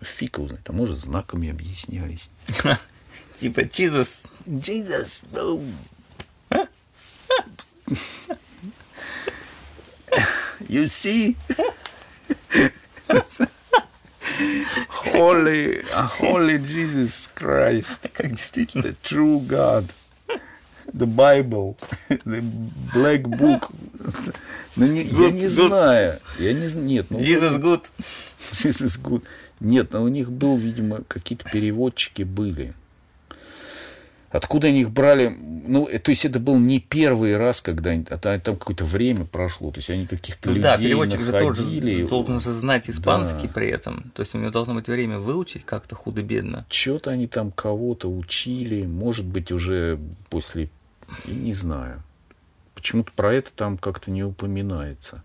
[0.00, 2.28] Фиг его знает, а может знаками объяснялись.
[3.38, 4.26] Типа Jesus.
[4.46, 5.20] Jesus.
[10.68, 11.36] You see?
[14.88, 19.92] holy, holy Jesus Christ, the true God,
[20.92, 21.76] the Bible,
[22.08, 22.42] the
[22.92, 23.70] Black Book.
[24.76, 25.66] Ну, не, good, я не good.
[25.68, 26.20] знаю.
[26.38, 27.06] Я не Нет.
[27.10, 27.84] Ну, Jesus good.
[28.52, 29.24] Jesus good.
[29.60, 32.72] Нет, но у них был, видимо, какие-то переводчики были.
[34.30, 35.28] Откуда они их брали?
[35.28, 39.24] Ну, э, то есть это был не первый раз, когда они, а там какое-то время
[39.24, 41.92] прошло, то есть они каких-то ну, людей Да, переводчик находили.
[41.94, 43.52] же тоже должен же знать испанский да.
[43.52, 46.64] при этом, то есть у него должно быть время выучить как-то худо-бедно.
[46.70, 50.70] Что-то они там кого-то учили, может быть, уже после,
[51.26, 52.02] не знаю.
[52.76, 55.22] Почему-то про это там как-то не упоминается.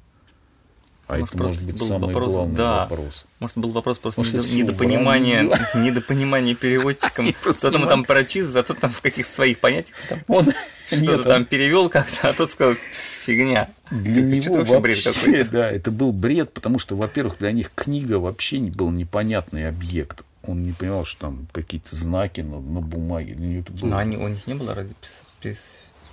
[1.07, 2.79] А может, это может быть был самый вопрос, главный да.
[2.87, 3.25] вопрос.
[3.39, 5.43] Может, был вопрос просто может, недопонимания,
[5.75, 7.27] недопонимания переводчиком.
[7.45, 10.51] Зато мы там про чиз, зато там в каких-то своих понятиях там Он
[10.87, 13.69] что-то там перевел как-то, а тот сказал, фигня.
[13.91, 15.51] Для него вообще, бред какой-то.
[15.51, 20.23] да, это был бред, потому что, во-первых, для них книга вообще не был непонятный объект.
[20.41, 23.63] Он не понимал, что там какие-то знаки на, на бумаге.
[23.83, 24.95] Но они, у них не было разве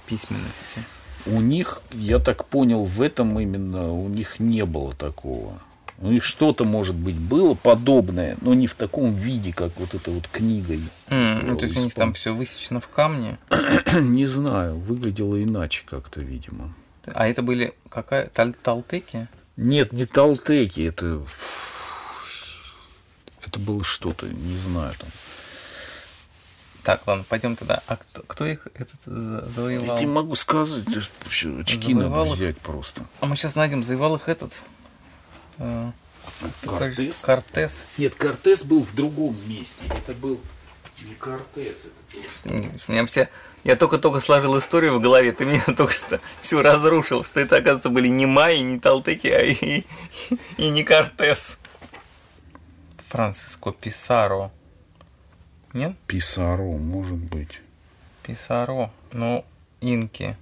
[0.06, 0.80] письменности?
[1.26, 5.60] У них, я так понял, в этом именно у них не было такого.
[5.98, 10.10] У них что-то, может быть, было подобное, но не в таком виде, как вот эта
[10.10, 10.74] вот книга.
[11.08, 13.38] Mm, ну, то есть у них там все высечено в камне?
[13.94, 16.74] не знаю, выглядело иначе как-то, видимо.
[17.06, 19.28] А это были какая Тал талтеки?
[19.56, 21.22] Нет, не талтеки, это
[23.46, 25.08] это было что-то, не знаю там.
[26.82, 27.82] Так, ладно, пойдем тогда.
[27.86, 29.86] А кто, кто их этот завоевал?
[29.86, 32.62] Я тебе могу сказать, очки завоевал надо взять их?
[32.62, 33.04] просто.
[33.20, 34.62] А мы сейчас найдем, завоевал их этот...
[35.58, 35.92] Э,
[36.64, 37.20] Кортес?
[37.20, 37.78] Кортес?
[37.98, 39.82] Нет, Кортес был в другом месте.
[39.86, 40.40] Это был
[41.02, 41.90] Не Кортес
[42.44, 43.28] У меня все...
[43.64, 47.90] Я только-только сложил историю в голове, ты меня только что всю разрушил, что это, оказывается,
[47.90, 49.86] были не майи, не талтыки, а и, и,
[50.56, 51.58] и не Кортес.
[53.08, 54.50] Франциско Писаро.
[55.72, 55.96] Нет?
[56.06, 57.60] Писаро, может быть.
[58.22, 58.90] Писаро.
[59.12, 59.44] Ну,
[59.80, 60.36] инки.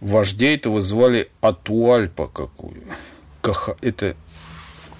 [0.00, 2.82] Вождя этого звали Атуальпа какую.
[3.42, 3.76] Каха...
[3.80, 4.16] Это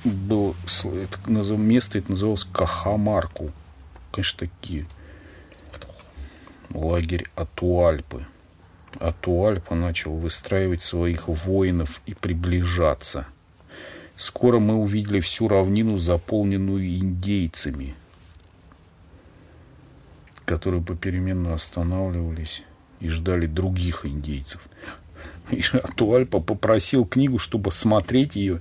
[0.04, 0.54] был
[0.85, 3.50] это, место это называлось Кахамарку.
[4.12, 4.87] Конечно, такие.
[6.72, 8.26] Лагерь Атуальпы.
[8.98, 13.26] Атуальпа начал выстраивать своих воинов и приближаться.
[14.16, 17.94] Скоро мы увидели всю равнину, заполненную индейцами,
[20.50, 22.64] которые попеременно останавливались
[22.98, 24.60] и ждали других индейцев.
[25.52, 28.60] И Атуальпа попросил книгу, чтобы смотреть ее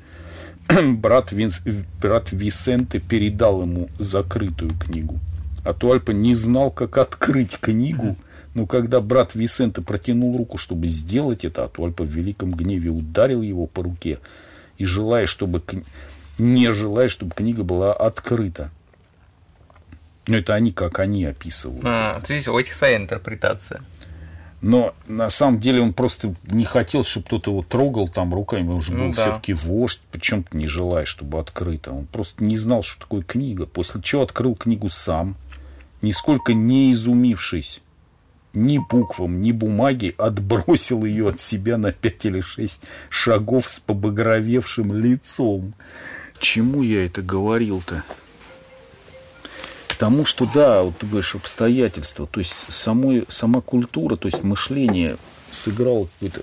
[0.68, 1.62] брат, Винс,
[2.00, 5.18] брат Висенте передал ему закрытую книгу.
[5.64, 8.16] А Туальпа не знал, как открыть книгу,
[8.54, 13.66] но когда брат Висенте протянул руку, чтобы сделать это, Атуальпа в великом гневе ударил его
[13.66, 14.20] по руке
[14.78, 15.64] и желая, чтобы
[16.38, 18.70] не желая, чтобы книга была открыта.
[20.30, 21.82] Но это они, как они описывают.
[21.86, 23.82] А, здесь у этих своя интерпретация.
[24.62, 28.68] Но на самом деле он просто не хотел, чтобы кто-то его трогал там руками.
[28.68, 29.22] Он уже ну, был да.
[29.22, 31.92] все-таки вождь, причем не желаешь, чтобы открыто.
[31.92, 33.66] Он просто не знал, что такое книга.
[33.66, 35.36] После чего открыл книгу сам,
[36.02, 37.82] нисколько не изумившись
[38.54, 44.94] ни буквам, ни бумаге, отбросил ее от себя на пять или шесть шагов с побагровевшим
[44.94, 45.74] лицом.
[46.40, 48.04] Чему я это говорил-то?
[50.00, 55.18] Тому, что да, вот ты говоришь, обстоятельства, то есть самой, сама культура, то есть мышление
[55.52, 56.42] сыграло какую-то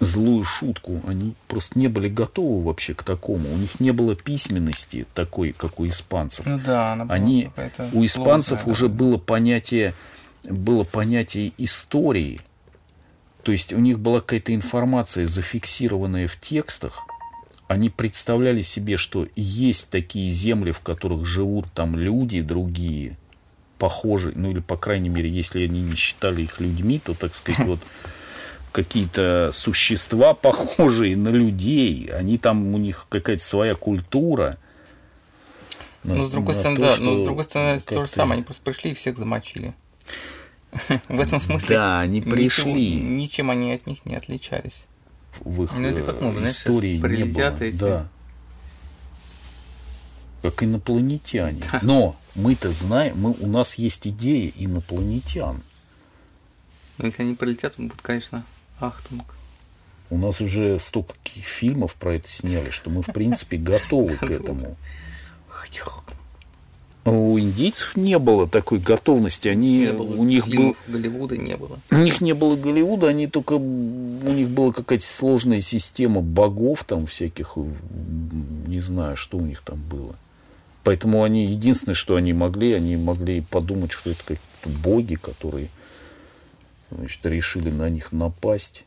[0.00, 1.00] злую шутку.
[1.06, 3.52] Они просто не были готовы вообще к такому.
[3.52, 6.44] У них не было письменности такой, как у испанцев.
[6.44, 7.50] Ну да, она Они,
[7.92, 8.94] у испанцев сложная, уже да.
[8.94, 9.94] было понятие,
[10.42, 12.40] было понятие истории.
[13.44, 17.04] То есть у них была какая-то информация, зафиксированная в текстах,
[17.70, 23.16] они представляли себе, что есть такие земли, в которых живут там люди другие,
[23.78, 27.60] похожие, ну или, по крайней мере, если они не считали их людьми, то, так сказать,
[27.68, 27.78] вот
[28.72, 34.58] какие-то существа, похожие на людей, они там, у них какая-то своя культура.
[36.02, 38.90] Ну, с другой стороны, да, но с другой стороны, то же самое, они просто пришли
[38.90, 39.74] и всех замочили.
[41.08, 41.76] В этом смысле.
[41.76, 42.96] Да, они пришли.
[42.96, 44.86] Ничем они от них не отличались
[45.40, 47.56] в их ну, это как мы, знаешь, истории не было.
[47.60, 47.76] Эти...
[47.76, 48.08] Да.
[50.42, 51.62] Как инопланетяне.
[51.82, 55.62] Но мы-то знаем, мы, у нас есть идея инопланетян.
[56.98, 58.44] Но если они прилетят, он будет, конечно,
[58.78, 59.34] ахтунг.
[60.10, 64.76] У нас уже столько фильмов про это сняли, что мы, в принципе, готовы к этому
[67.04, 69.48] у индейцев не было такой готовности.
[69.48, 71.78] Они, не было у них был Голливуда не было.
[71.90, 77.06] У них не было Голливуда, они только у них была какая-то сложная система богов там
[77.06, 77.56] всяких,
[78.66, 80.14] не знаю, что у них там было.
[80.84, 85.68] Поэтому они единственное, что они могли, они могли подумать, что это какие-то боги, которые
[86.90, 88.84] значит, решили на них напасть.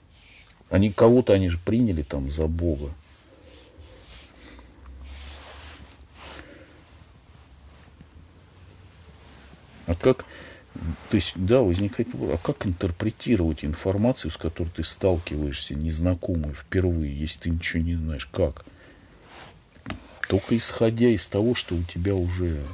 [0.70, 2.90] Они кого-то они же приняли там за бога.
[9.86, 10.26] А как,
[11.10, 17.40] то есть, да, возникает а как интерпретировать информацию, с которой ты сталкиваешься, незнакомую, впервые, если
[17.42, 18.66] ты ничего не знаешь, как?
[20.28, 22.66] Только исходя из того, что у тебя уже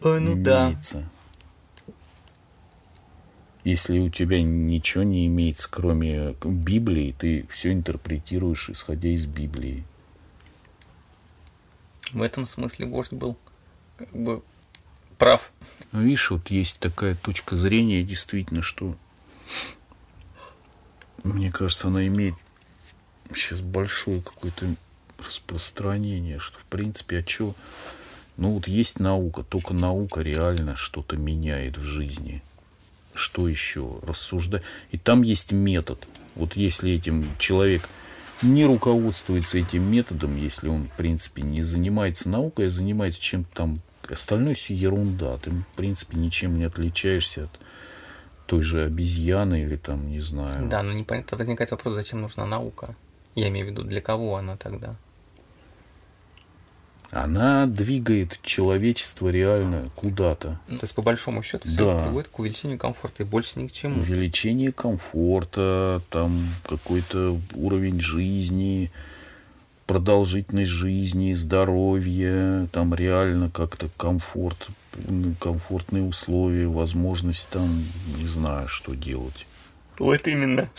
[0.00, 0.98] Ой, ну имеется.
[0.98, 1.04] Да.
[3.64, 9.84] Если у тебя ничего не имеется, кроме Библии, ты все интерпретируешь, исходя из Библии.
[12.12, 13.36] В этом смысле вождь был
[13.96, 14.42] как бы
[15.22, 15.52] прав.
[15.92, 18.96] Ну, видишь, вот есть такая точка зрения, действительно, что,
[21.22, 22.34] мне кажется, она имеет
[23.32, 24.66] сейчас большое какое-то
[25.24, 27.54] распространение, что, в принципе, а что...
[28.36, 32.42] Ну, вот есть наука, только наука реально что-то меняет в жизни.
[33.14, 34.00] Что еще?
[34.02, 34.64] Рассуждать.
[34.90, 36.04] И там есть метод.
[36.34, 37.88] Вот если этим человек
[38.40, 43.82] не руководствуется этим методом, если он, в принципе, не занимается наукой, а занимается чем-то там
[44.08, 45.38] Остальное все ерунда.
[45.38, 47.50] Ты, в принципе, ничем не отличаешься от
[48.46, 50.68] той же обезьяны или там, не знаю.
[50.68, 52.94] Да, но непонятно возникает вопрос, зачем нужна наука.
[53.34, 54.96] Я имею в виду, для кого она тогда?
[57.10, 60.58] Она двигает человечество реально куда-то.
[60.66, 62.04] Ну, то есть, по большому счету, все да.
[62.04, 64.00] приводит к увеличению комфорта и больше ни к чему.
[64.00, 68.90] Увеличение комфорта, там какой-то уровень жизни,
[69.92, 74.68] продолжительность жизни, здоровье, там реально как-то комфорт,
[75.38, 77.68] комфортные условия, возможность там,
[78.16, 79.46] не знаю, что делать.
[79.98, 80.70] Вот именно.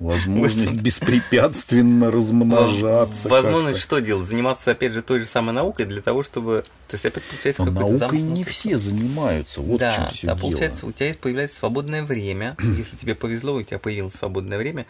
[0.00, 3.28] Возможность беспрепятственно размножаться.
[3.28, 4.28] Возможность что делать?
[4.28, 6.64] Заниматься, опять же, той же самой наукой для того, чтобы...
[6.88, 7.64] То есть, опять получается...
[7.64, 9.60] Но наукой не все занимаются.
[9.60, 10.40] Вот да, в чем все да, дело.
[10.42, 12.56] получается, у тебя появляется свободное время.
[12.62, 14.86] Если тебе повезло, у тебя появилось свободное время,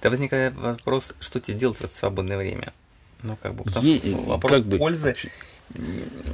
[0.00, 2.72] то возникает вопрос, что тебе делать в это свободное время.
[3.22, 5.16] Ну, как бы, Е- вопрос как бы- пользы...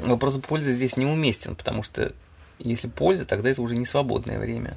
[0.05, 2.13] Вопрос пользы здесь неуместен, потому что
[2.61, 4.77] если польза, тогда это уже не свободное время.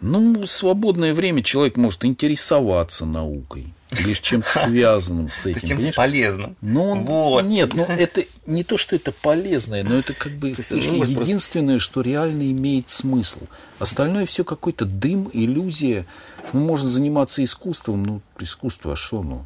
[0.00, 3.72] Ну, свободное время человек может интересоваться наукой.
[4.04, 5.60] Лишь чем-то связанным с этим.
[5.60, 5.94] чем-то понимаешь?
[5.94, 6.56] полезным.
[6.60, 7.42] Ну, Вот.
[7.44, 12.00] нет, ну это не то, что это полезное, но это как бы ну, единственное, что
[12.00, 13.40] реально имеет смысл.
[13.78, 16.06] Остальное все какой-то дым, иллюзия.
[16.52, 19.44] Ну, можно заниматься искусством, ну, искусство, а что, ну?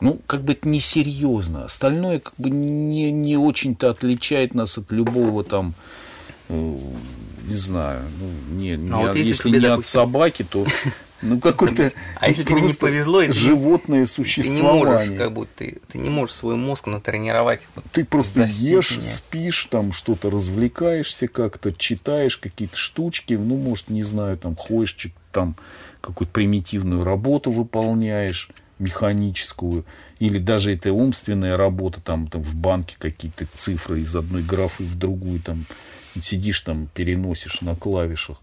[0.00, 1.64] Ну, как бы это несерьезно.
[1.64, 5.74] Остальное как бы не, не очень-то отличает нас от любого там,
[6.48, 6.76] э,
[7.44, 10.66] не знаю, ну, не, не- а вот если если тебе, не от допустим- собаки, то
[11.22, 14.84] ну, какое-то А если тебе не повезло, ты- животное Ты не существование.
[14.84, 17.66] можешь, как будто ты, ты не можешь свой мозг натренировать.
[17.92, 24.36] Ты просто ешь, спишь, там что-то развлекаешься как-то, читаешь какие-то штучки, ну, может, не знаю,
[24.36, 24.96] там ходишь,
[25.30, 25.54] там
[26.00, 29.84] какую-то примитивную работу выполняешь, механическую,
[30.18, 34.96] или даже это умственная работа, там, там в банке какие-то цифры из одной графы в
[34.96, 35.64] другую, там,
[36.22, 38.38] сидишь там, переносишь на клавишах.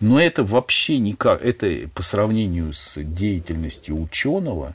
[0.00, 4.74] Но это вообще никак, это по сравнению с деятельностью ученого,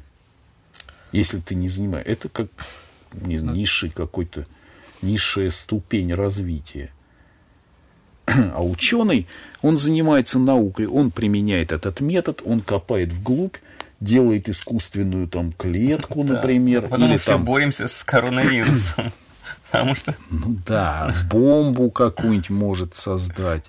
[1.13, 2.47] если ты не занимаешь, это как
[3.13, 4.45] не низший какой-то,
[5.01, 6.91] низшая ступень развития.
[8.25, 9.27] А ученый,
[9.61, 13.57] он занимается наукой, он применяет этот метод, он копает вглубь,
[13.99, 19.11] делает искусственную там клетку, например, Потом или мы все там, боремся с коронавирусом.
[19.71, 23.65] Потому что ну да, бомбу какую-нибудь может создать.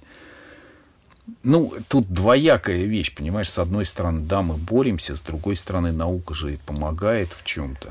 [1.44, 6.34] Ну, тут двоякая вещь, понимаешь, с одной стороны, да, мы боремся, с другой стороны, наука
[6.34, 7.88] же и помогает в чем-то.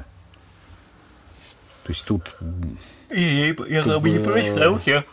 [1.84, 2.36] То есть тут
[3.10, 5.04] я, я как бы не против науки,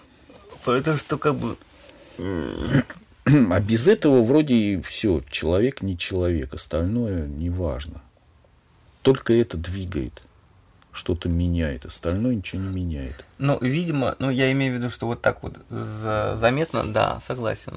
[0.65, 1.57] потому что как бы
[3.27, 8.01] А без этого вроде и все, человек не человек, остальное не важно.
[9.03, 10.23] Только это двигает,
[10.93, 13.25] что-то меняет, остальное ничего не меняет.
[13.39, 17.77] Ну, видимо, ну, я имею в виду, что вот так вот за- заметно, да, согласен.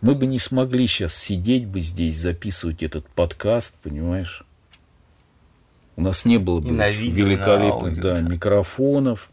[0.00, 4.44] Мы бы не смогли сейчас сидеть бы здесь, записывать этот подкаст, понимаешь?
[5.96, 9.30] У нас не было бы великолепных да, микрофонов,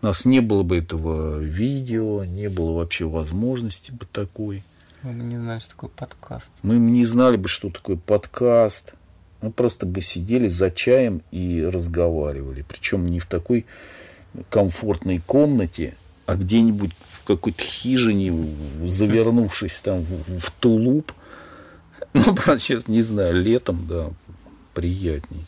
[0.00, 4.62] у нас не было бы этого видео, не было вообще возможности бы такой.
[5.02, 6.46] Мы бы не знали, что такое подкаст.
[6.62, 8.94] Мы не знали бы, что такое подкаст.
[9.42, 12.64] Мы просто бы сидели за чаем и разговаривали.
[12.66, 13.66] Причем не в такой
[14.48, 15.94] комфортной комнате,
[16.26, 16.92] а где-нибудь
[17.24, 18.34] в какой-то хижине,
[18.84, 21.12] завернувшись там в, в тулуп.
[22.12, 24.10] Ну, правда, сейчас не знаю, летом, да,
[24.72, 25.44] приятней.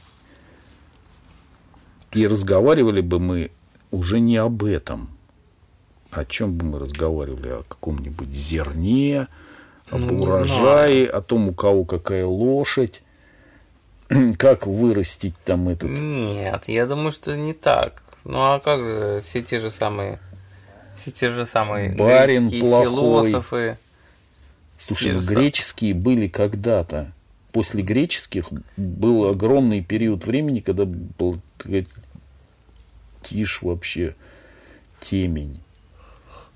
[2.13, 3.51] И разговаривали бы мы
[3.93, 5.11] уже не об этом.
[6.11, 7.51] О чем бы мы разговаривали?
[7.51, 9.29] О каком-нибудь зерне,
[9.91, 13.03] об Ну, урожае, о том, у кого какая лошадь,
[14.39, 18.03] как вырастить там этот Нет, я думаю, что не так.
[18.25, 20.19] Ну а как же все те же самые,
[20.97, 23.31] все те же самые Барин греческие плохой.
[23.31, 23.79] философы.
[24.79, 27.13] Слушай, ну греческие были когда-то.
[27.53, 31.87] После греческих был огромный период времени, когда был такая
[33.23, 34.15] тишь вообще,
[35.01, 35.61] темень.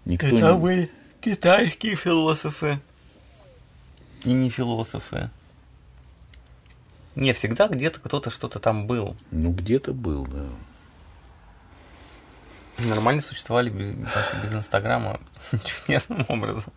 [0.04, 0.54] Никто не...
[0.54, 2.78] были китайские философы.
[4.24, 5.30] И не философы.
[7.14, 9.16] Не, всегда где-то кто-то что-то там был.
[9.30, 10.46] Ну, где-то был, да.
[12.86, 15.20] Нормально существовали без, вообще без Инстаграма
[15.64, 16.72] чудесным образом.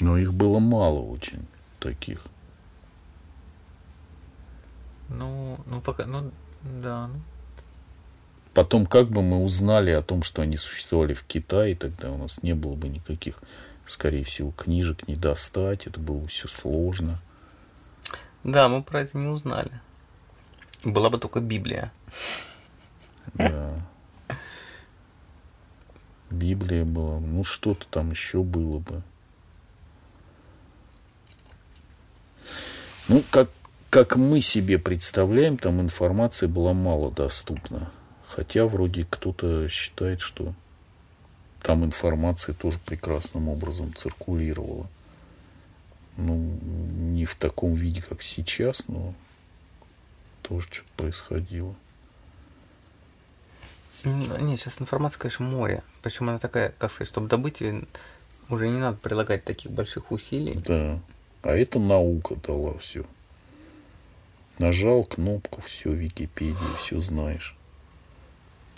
[0.00, 1.46] Но их было мало очень
[1.80, 2.20] таких.
[5.08, 6.30] Ну, ну пока, ну
[6.62, 7.08] да.
[7.08, 7.20] ну.
[8.52, 12.42] Потом, как бы мы узнали о том, что они существовали в Китае, тогда у нас
[12.42, 13.40] не было бы никаких,
[13.84, 17.18] скорее всего, книжек не достать, это было все сложно.
[18.44, 19.70] Да, мы про это не узнали.
[20.84, 21.92] Была бы только Библия.
[23.34, 23.74] Да.
[26.30, 29.02] Библия была, ну что-то там еще было бы.
[33.08, 33.48] Ну, как,
[33.90, 37.90] как мы себе представляем, там информация была мало доступна.
[38.26, 40.52] Хотя вроде кто-то считает, что
[41.62, 44.88] там информация тоже прекрасным образом циркулировала.
[46.16, 49.14] Ну, не в таком виде, как сейчас, но
[50.42, 51.74] тоже что-то происходило.
[54.06, 55.82] Нет, сейчас информация, конечно, море.
[56.02, 57.84] Причем она такая, как сказать, чтобы добыть ее,
[58.48, 60.54] уже не надо прилагать таких больших усилий.
[60.54, 61.00] Да.
[61.42, 63.04] А это наука дала все.
[64.58, 67.56] Нажал кнопку, все, Википедия, все знаешь.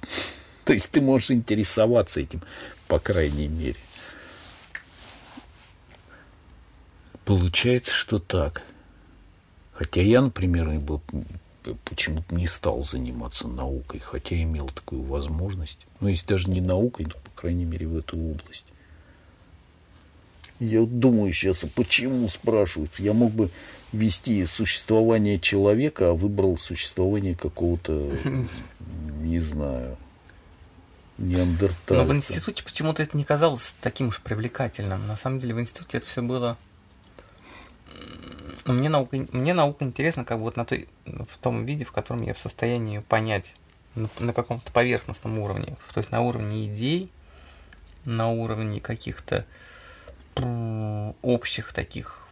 [0.65, 2.43] То есть ты можешь интересоваться этим,
[2.89, 3.77] по крайней мере.
[7.25, 8.63] Получается, что так.
[9.73, 11.03] Хотя я, например, был
[11.75, 15.87] почему-то не стал заниматься наукой, хотя имел такую возможность.
[16.01, 18.67] Ну, если даже не наукой, то, по крайней мере, в эту область.
[20.61, 23.51] Я думаю сейчас, а почему, спрашивается, я мог бы
[23.93, 28.11] вести существование человека, а выбрал существование какого-то,
[29.21, 29.97] не знаю,
[31.17, 31.95] неандертальца.
[31.95, 35.07] Но в институте почему-то это не казалось таким уж привлекательным.
[35.07, 36.57] На самом деле в институте это все было
[38.65, 42.23] мне наука, мне наука интересна как бы вот на той, в том виде, в котором
[42.23, 43.55] я в состоянии ее понять
[43.95, 45.77] на, на каком-то поверхностном уровне.
[45.93, 47.11] То есть на уровне идей,
[48.05, 49.45] на уровне каких-то
[51.23, 52.29] общих таких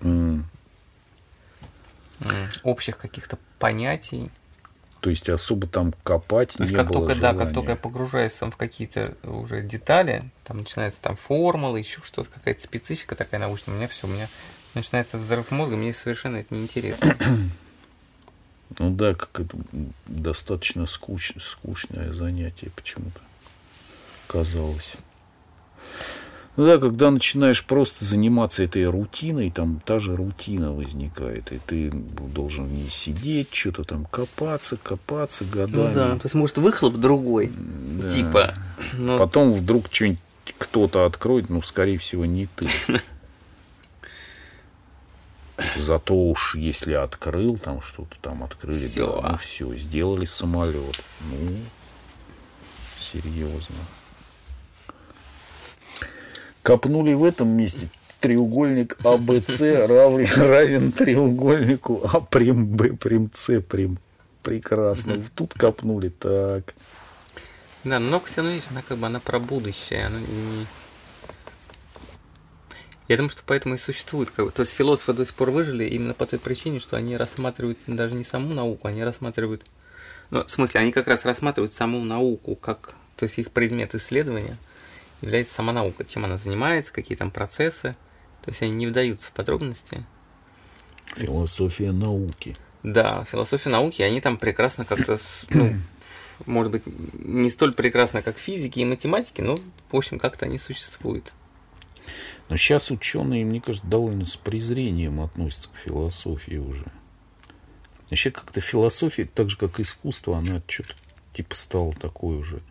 [0.00, 0.42] mm.
[2.62, 4.30] общих каких-то понятий.
[5.00, 7.20] То есть особо там копать То есть как только, желания.
[7.20, 12.00] да, как только я погружаюсь там в какие-то уже детали, там начинается там формулы, еще
[12.02, 14.28] что-то, какая-то специфика такая научная, у меня все, у меня
[14.78, 17.16] начинается взрыв мозга, мне совершенно это не интересно.
[18.78, 19.56] Ну да, как это
[20.06, 23.20] достаточно скуч, скучное занятие почему-то
[24.26, 24.92] казалось.
[26.56, 31.90] Ну да, когда начинаешь просто заниматься этой рутиной, там та же рутина возникает, и ты
[31.92, 35.88] должен в ней сидеть, что-то там копаться, копаться годами.
[35.88, 38.10] Ну да, то есть, может, выхлоп другой, да.
[38.10, 38.54] типа.
[38.94, 39.18] Но...
[39.18, 40.18] Потом вдруг что-нибудь
[40.58, 42.68] кто-то откроет, ну, скорее всего, не ты.
[45.76, 49.20] Зато уж если открыл, там что-то там открыли, все.
[49.20, 51.02] Да, ну все, сделали самолет.
[51.20, 51.56] Ну,
[52.98, 53.76] серьезно.
[56.62, 57.88] Копнули в этом месте
[58.20, 63.98] треугольник АБЦ равен, равен треугольнику А прим Б прим С прим.
[64.42, 65.28] Прекрасно.
[65.34, 66.74] Тут копнули так.
[67.84, 70.06] Да, но все равно, видишь, она как бы она про будущее.
[70.06, 70.66] Она не,
[73.08, 74.30] я думаю, что поэтому и существует.
[74.30, 77.16] Как бы, то есть философы до сих пор выжили именно по той причине, что они
[77.16, 79.64] рассматривают даже не саму науку, они рассматривают...
[80.30, 82.94] Ну, в смысле, они как раз рассматривают саму науку, как...
[83.16, 84.56] То есть их предмет исследования
[85.22, 87.96] является сама наука, чем она занимается, какие там процессы.
[88.44, 90.04] То есть они не вдаются в подробности.
[91.16, 92.54] Философия науки.
[92.82, 95.18] Да, философия науки, они там прекрасно как-то,
[95.50, 95.74] ну,
[96.46, 99.56] может быть, не столь прекрасно, как физики и математики, но,
[99.90, 101.32] в общем, как-то они существуют.
[102.48, 106.86] Но сейчас ученые, мне кажется, довольно с презрением относятся к философии уже.
[108.10, 110.94] Вообще как-то философия, так же как искусство, она что-то
[111.34, 112.62] типа стала такой уже.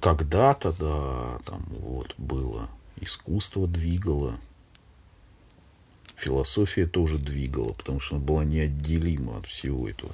[0.00, 2.68] Когда-то, да, там вот было.
[3.00, 4.38] Искусство двигало.
[6.16, 10.12] Философия тоже двигала, потому что она была неотделима от всего этого.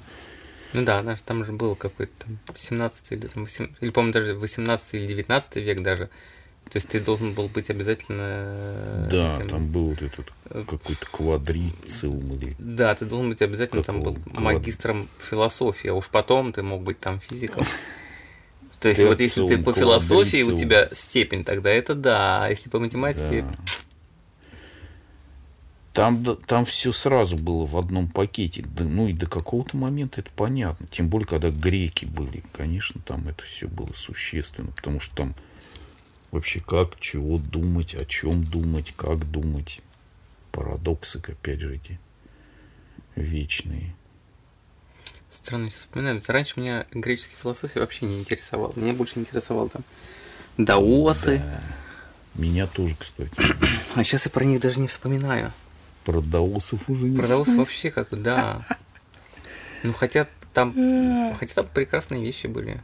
[0.73, 4.93] Ну да, там же был какой-то там 17 или, там, 18, или по-моему, даже 18
[4.95, 6.09] или 19 век даже
[6.69, 9.05] то есть ты должен был быть обязательно...
[9.09, 9.49] Да, этим...
[9.49, 12.55] там был вот этот э, какой-то квадрициум или...
[12.57, 14.39] Да, ты должен быть обязательно там был квад...
[14.39, 17.65] магистром философии, а уж потом ты мог быть там физиком.
[18.79, 22.69] То есть вот если ты по философии у тебя степень, тогда это да, а если
[22.69, 23.45] по математике...
[25.93, 28.65] Там, там все сразу было в одном пакете.
[28.79, 30.87] Ну и до какого-то момента это понятно.
[30.87, 32.43] Тем более, когда греки были.
[32.51, 35.35] Конечно, там это все было существенно, потому что там
[36.33, 39.81] вообще как, чего думать, о чем думать, как думать.
[40.51, 41.99] Парадоксы, опять же, эти
[43.15, 43.95] вечные.
[45.31, 46.21] Странно вспоминаю.
[46.27, 48.73] Раньше меня греческая философия вообще не интересовала.
[48.75, 49.83] Меня больше интересовал там
[50.57, 51.37] даосы.
[51.37, 51.61] Да.
[52.35, 53.31] Меня тоже, кстати.
[53.93, 55.53] А сейчас я про них даже не вспоминаю.
[56.03, 58.65] Про даосов уже не Про даосов вообще как бы, да.
[59.83, 62.81] Ну, хотя там, хотя там прекрасные вещи были.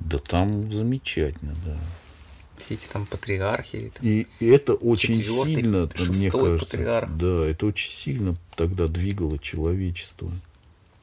[0.00, 1.78] Да там замечательно, да
[2.60, 3.92] все эти там патриархи.
[3.94, 7.16] Там, и это очень сильно, мне кажется, патриарх.
[7.16, 10.30] да, это очень сильно тогда двигало человечество.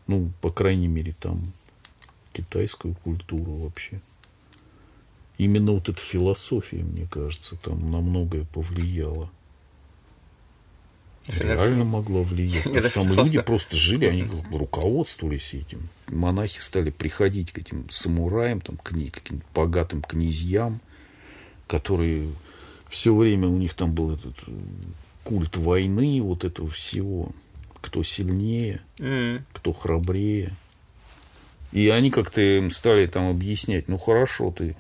[0.07, 1.51] Ну, по крайней мере, там
[2.33, 3.99] китайскую культуру вообще.
[5.37, 9.29] Именно вот эта философия, мне кажется, там на многое повлияла.
[11.27, 12.63] Реально могла влиять.
[12.63, 15.89] Потому что там люди просто жили, они руководствовались этим.
[16.07, 20.79] Монахи стали приходить к этим самураям, там, к каким-то богатым князьям,
[21.67, 22.29] которые
[22.89, 24.35] все время у них там был этот
[25.23, 27.29] культ войны, вот этого всего.
[27.81, 29.45] Кто сильнее, М.
[29.53, 30.53] кто храбрее.
[31.71, 34.75] И они как-то им стали там объяснять, ну хорошо, ты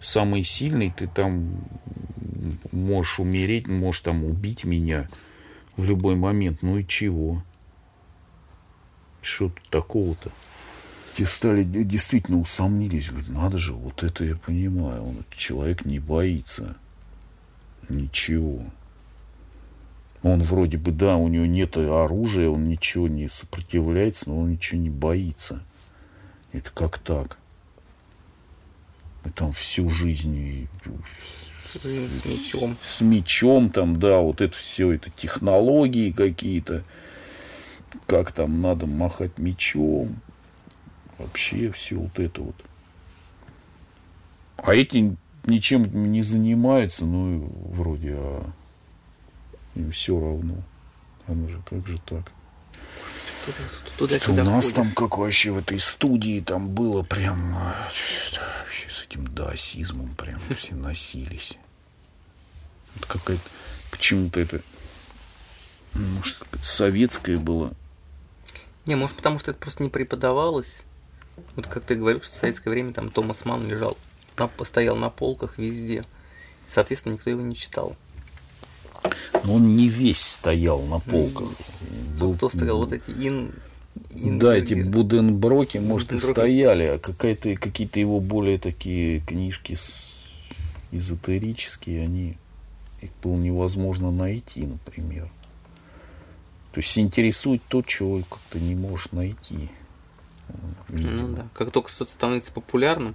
[0.00, 1.60] самый сильный, ты там
[2.72, 5.08] можешь умереть, можешь там убить меня
[5.76, 6.62] в любой момент.
[6.62, 7.42] Ну и чего?
[9.20, 10.30] Что тут такого-то?
[11.18, 16.76] Те стали действительно усомнились, говорят, надо же, вот это я понимаю, он, человек не боится
[17.88, 18.60] ничего.
[20.22, 24.80] Он вроде бы, да, у него нет оружия, он ничего не сопротивляется, но он ничего
[24.80, 25.64] не боится.
[26.52, 27.36] Это как так?
[29.24, 30.68] И там всю жизнь и
[31.64, 32.76] С мечом.
[32.80, 36.84] с мечом там, да, вот это все, это технологии какие-то,
[38.06, 40.20] как там надо махать мечом,
[41.18, 42.56] вообще все вот это вот.
[44.56, 48.50] А эти ничем не занимаются, ну, вроде, а
[49.74, 50.56] им все равно.
[51.26, 52.32] Оно же, как же так?
[53.96, 54.72] Что у нас ходишь.
[54.72, 57.88] там, как вообще в этой студии, там было прям а,
[58.60, 61.52] вообще с этим даосизмом прям все носились.
[62.94, 63.42] Вот какая-то,
[63.90, 64.60] почему-то это,
[65.94, 67.72] может, советское было.
[68.86, 70.82] Не, может, потому что это просто не преподавалось.
[71.56, 73.96] Вот как ты говорил, что в советское время там Томас Ман лежал,
[74.36, 76.04] на, стоял на полках везде.
[76.72, 77.96] Соответственно, никто его не читал.
[79.44, 81.48] Но он не весь стоял на полках.
[82.18, 82.78] Был, Кто стоял?
[82.78, 83.52] Вот эти ин...
[84.12, 84.74] Да, эти.
[84.74, 86.40] Буденброки, может, и Буденброки.
[86.40, 89.76] стояли, а какая-то, какие-то его более такие книжки
[90.92, 92.38] эзотерические, они,
[93.00, 95.28] их было невозможно найти, например.
[96.72, 99.70] То есть интересует то, чего как-то не можешь найти.
[100.88, 101.46] Ну да.
[101.54, 103.14] Как только что-то становится популярным,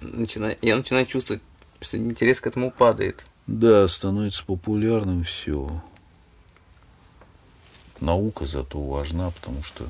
[0.00, 1.42] начина- я начинаю чувствовать,
[1.80, 3.26] что интерес к этому падает.
[3.46, 5.82] Да, становится популярным все.
[8.00, 9.88] Наука зато важна, потому что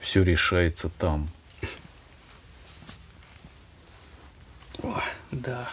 [0.00, 1.28] все решается там.
[4.82, 5.00] О,
[5.32, 5.68] да.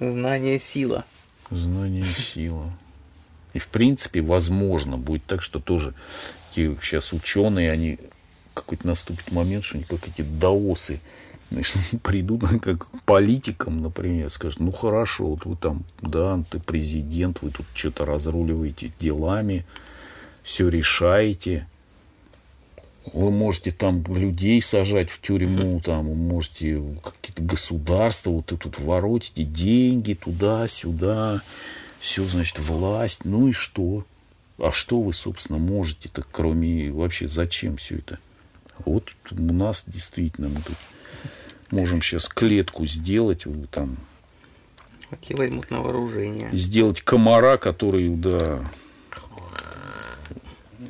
[0.00, 1.04] Знание сила.
[1.50, 2.70] Знание сила.
[3.58, 5.92] И в принципе, возможно, будет так, что тоже
[6.54, 7.98] сейчас ученые, они
[8.54, 11.00] какой-то наступит момент, что они как эти даосы
[12.04, 17.50] придут как к политикам, например, скажут, ну хорошо, вот вы там, да, ты президент, вы
[17.50, 19.66] тут что-то разруливаете делами,
[20.44, 21.66] все решаете,
[23.12, 28.78] вы можете там людей сажать в тюрьму, там, вы можете какие-то государства, вот вы тут
[28.78, 31.42] воротите деньги туда-сюда,
[32.00, 34.04] все, значит, власть, ну и что?
[34.58, 38.18] А что вы, собственно, можете-то, кроме вообще зачем все это?
[38.84, 40.76] Вот у нас действительно мы тут
[41.70, 43.96] можем сейчас клетку сделать, вот там,
[45.10, 46.50] Какие возьмут на вооружение.
[46.52, 48.62] сделать комара, который, да,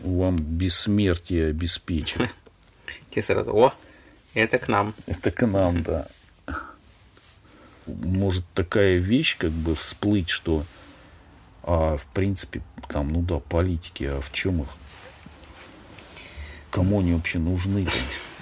[0.02, 2.28] вам бессмертие обеспечит.
[3.10, 3.74] Те сразу, о,
[4.34, 4.94] это к нам.
[5.06, 6.08] Это к нам, да.
[7.86, 10.64] Может такая вещь как бы всплыть, что,
[11.70, 14.68] а, в принципе, там, ну да, политики, а в чем их?
[16.70, 17.86] Кому они вообще нужны?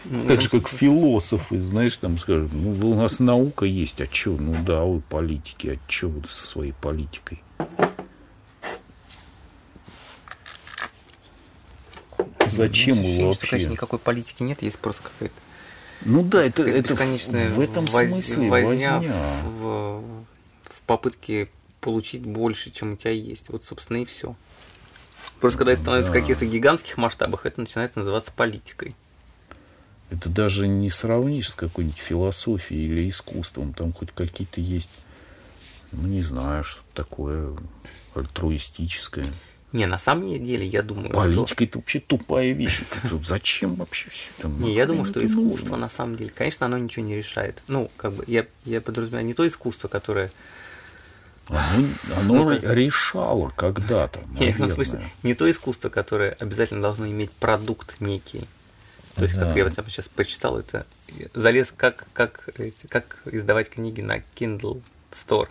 [0.05, 4.31] Ну, Так же, как философы, знаешь, там скажут, ну, у нас наука есть, а что?
[4.37, 7.43] Ну да, вы политики, а что вы со своей политикой?
[12.47, 13.73] Зачем вы ощущение, что, конечно, вообще?
[13.73, 15.35] никакой политики нет, есть просто какая-то
[16.05, 19.13] Ну да, это, это в- бесконечная в этом воз- смысле возня, возня.
[19.59, 20.03] В,
[20.63, 21.49] в попытке
[21.87, 23.49] получить больше, чем у тебя есть.
[23.49, 24.35] Вот, собственно, и все.
[25.41, 26.19] Просто когда это становится Да.
[26.19, 28.97] в каких-то гигантских масштабах, это начинает называться политикой.
[30.11, 33.73] Это даже не сравнишь с какой-нибудь философией или искусством.
[33.73, 34.91] Там хоть какие-то есть,
[35.93, 37.57] ну не знаю, что такое
[38.15, 39.27] альтруистическое.
[39.73, 41.15] Не, на самом деле, я думаю, что...
[41.15, 42.83] Политика это вообще тупая вещь.
[43.23, 44.49] Зачем вообще все это?
[44.49, 47.63] Не, я думаю, что искусство на самом деле, конечно, оно ничего не решает.
[47.69, 50.33] Ну, как бы, я, я подразумеваю не то искусство, которое...
[51.49, 51.87] Оно,
[52.17, 54.71] оно Ну, как- решало когда-то, Не, в наверное.
[54.75, 58.47] смысле, не то искусство, которое обязательно должно иметь продукт некий.
[59.15, 59.55] То есть, как Да.
[59.55, 60.87] я вот сейчас почитал, это
[61.35, 62.49] залез, как, как,
[62.89, 64.83] как издавать книги на Kindle
[65.13, 65.49] Store.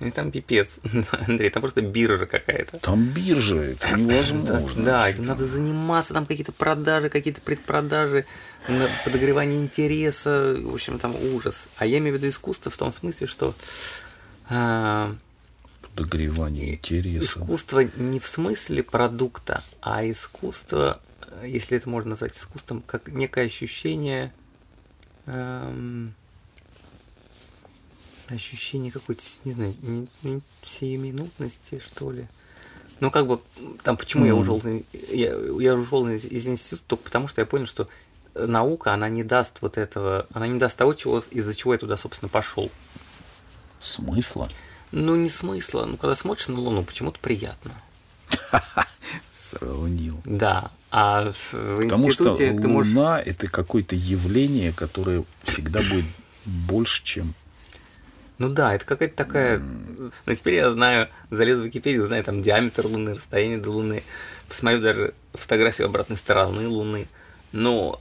[0.00, 0.78] И там пипец,
[1.26, 2.78] Андрей, там просто биржа какая-то.
[2.78, 4.84] Там биржа, это невозможно.
[4.84, 8.24] да, этим надо заниматься, там какие-то продажи, какие-то предпродажи,
[9.04, 11.66] подогревание интереса, в общем, там ужас.
[11.78, 13.54] А я имею в виду искусство в том смысле, что
[14.50, 15.14] а,
[15.98, 17.40] Подогревание интереса.
[17.40, 23.46] искусство не в смысле продукта, а искусство, э, если это можно назвать искусством, как некое
[23.46, 24.32] ощущение
[25.26, 26.14] эм,
[28.28, 32.28] ощущение какой-то, не знаю, не, не сиюминутности, что ли.
[33.00, 33.40] Ну, как бы,
[33.82, 34.28] там, почему mm.
[34.28, 37.88] я ушел, я, я ушел из, из института, только потому что я понял, что
[38.34, 41.96] наука, она не даст вот этого, она не даст того, чего, из-за чего я туда,
[41.96, 42.70] собственно, пошел.
[43.80, 44.48] Смысла?
[44.92, 45.84] Ну, не смысла.
[45.84, 47.72] Ну, когда смотришь на Луну, почему-то приятно.
[49.32, 50.20] Сравнил.
[50.24, 50.70] Да.
[50.90, 52.94] А в Потому что институте ты можешь...
[52.94, 56.06] Луна– это какое-то явление, которое всегда будет
[56.44, 57.34] больше, чем
[58.38, 59.58] ну да, это какая-то такая...
[59.58, 64.04] Но ну, теперь я знаю, залез в Википедию, знаю там диаметр Луны, расстояние до Луны,
[64.48, 67.08] посмотрю даже фотографию обратной стороны Луны.
[67.50, 68.00] Но,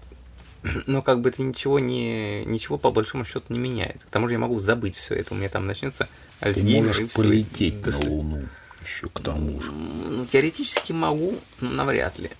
[0.85, 4.03] но как бы это ничего не ничего по большому счету не меняет.
[4.03, 5.33] К тому же я могу забыть все это.
[5.33, 6.07] У меня там начнется
[6.39, 8.47] Ты можешь полететь на Луну
[8.88, 9.71] еще к тому же.
[9.71, 12.31] Ну, теоретически могу, но навряд ли.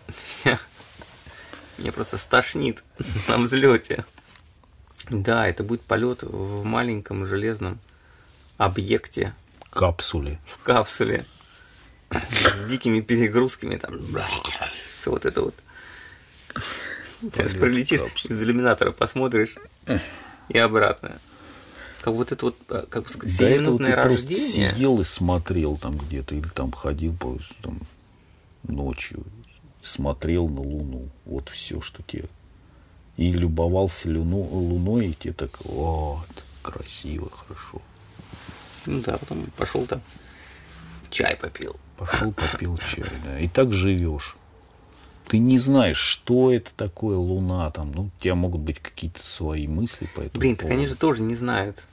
[1.78, 2.84] Мне просто стошнит
[3.28, 4.06] на взлете.
[5.10, 7.80] Да, это будет полет в маленьком железном
[8.58, 9.34] объекте.
[9.70, 10.40] Капсуле.
[10.46, 11.26] В капсуле.
[12.10, 14.00] С дикими перегрузками, там,
[15.02, 15.56] все вот это вот.
[17.34, 19.56] Ты же прилетишь из иллюминатора, посмотришь
[20.50, 21.20] и обратно.
[22.08, 24.72] Как вот это вот, э, как бы сказать, семиминутное рождение.
[24.72, 27.82] сидел и смотрел там где-то, или там ходил по, там,
[28.64, 29.26] ночью,
[29.82, 31.10] смотрел на Луну.
[31.26, 32.30] Вот все, что тебе
[33.18, 36.30] и любовался луну, луной, и тебе так, вот,
[36.62, 37.82] красиво, хорошо.
[38.86, 40.00] Ну да, потом пошел там,
[41.10, 41.76] чай попил.
[41.98, 43.38] Пошел попил чай, да.
[43.38, 44.38] И так живешь.
[45.28, 49.68] Ты не знаешь, что это такое Луна, там, ну, у тебя могут быть какие-то свои
[49.68, 50.70] мысли по этому Блин, поводу.
[50.70, 51.86] так они же тоже не знают.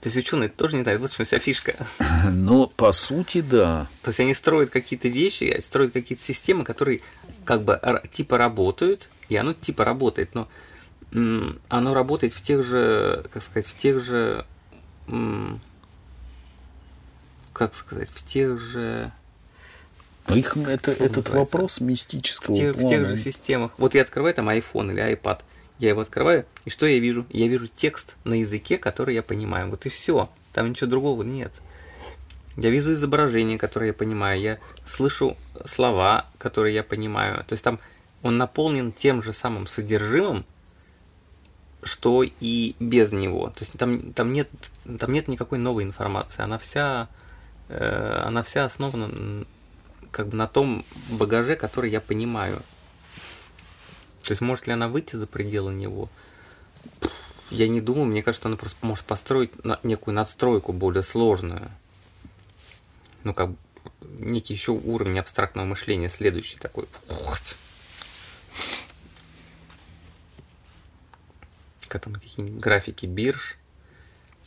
[0.00, 1.74] То есть ученые тоже не знают, вот в чем вся фишка.
[2.30, 3.88] Но по сути, да.
[4.02, 7.00] То есть они строят какие-то вещи, строят какие-то системы, которые
[7.44, 7.80] как бы
[8.12, 10.48] типа работают, и оно типа работает, но
[11.68, 14.44] оно работает в тех же, как сказать, в тех же,
[17.52, 19.10] как сказать, в тех же
[20.34, 22.86] их это, этот вопрос мистического в тех, плана.
[22.86, 23.72] в тех же системах.
[23.78, 25.40] Вот я открываю там iPhone или iPad,
[25.78, 27.26] я его открываю, и что я вижу?
[27.30, 29.70] Я вижу текст на языке, который я понимаю.
[29.70, 30.28] Вот и все.
[30.52, 31.52] Там ничего другого нет.
[32.56, 34.40] Я вижу изображение, которое я понимаю.
[34.40, 37.44] Я слышу слова, которые я понимаю.
[37.44, 37.78] То есть там
[38.22, 40.44] он наполнен тем же самым содержимым,
[41.84, 43.50] что и без него.
[43.50, 44.48] То есть там, там, нет,
[44.98, 46.42] там нет никакой новой информации.
[46.42, 47.08] Она вся,
[47.68, 49.46] э, она вся основана
[50.10, 52.62] как бы на том багаже, который я понимаю.
[54.28, 56.10] То есть может ли она выйти за пределы него?
[57.48, 59.52] Я не думаю, мне кажется, она просто может построить
[59.82, 61.70] некую надстройку более сложную.
[63.24, 63.52] Ну, как
[64.18, 66.86] некий еще уровень абстрактного мышления, следующий такой
[71.88, 73.56] как там какие-нибудь графики бирж,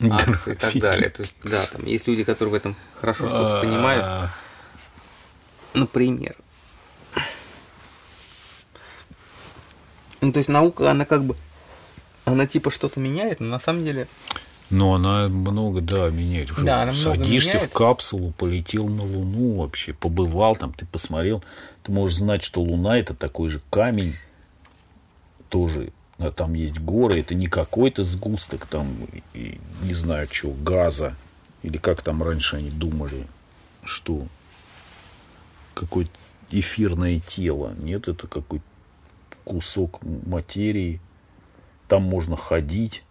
[0.00, 1.10] акции и так далее.
[1.10, 4.30] То есть, да, там есть люди, которые в этом хорошо что-то понимают.
[5.74, 6.36] Например.
[10.22, 11.36] Ну, то есть наука, она как бы,
[12.24, 14.06] она типа что-то меняет, но на самом деле...
[14.70, 16.50] Но она много, да, меняет.
[16.62, 17.70] Да, она Садишься меняет.
[17.70, 21.42] в капсулу, полетел на Луну вообще, побывал там, ты посмотрел,
[21.82, 24.14] ты можешь знать, что Луна это такой же камень,
[25.50, 28.94] тоже а там есть горы, это не какой-то сгусток там,
[29.34, 31.16] и, не знаю, что, газа,
[31.64, 33.26] или как там раньше они думали,
[33.82, 34.26] что
[35.74, 36.12] какое-то
[36.50, 37.74] эфирное тело.
[37.78, 38.64] Нет, это какой-то
[39.44, 41.00] кусок материи.
[41.88, 43.02] Там можно ходить.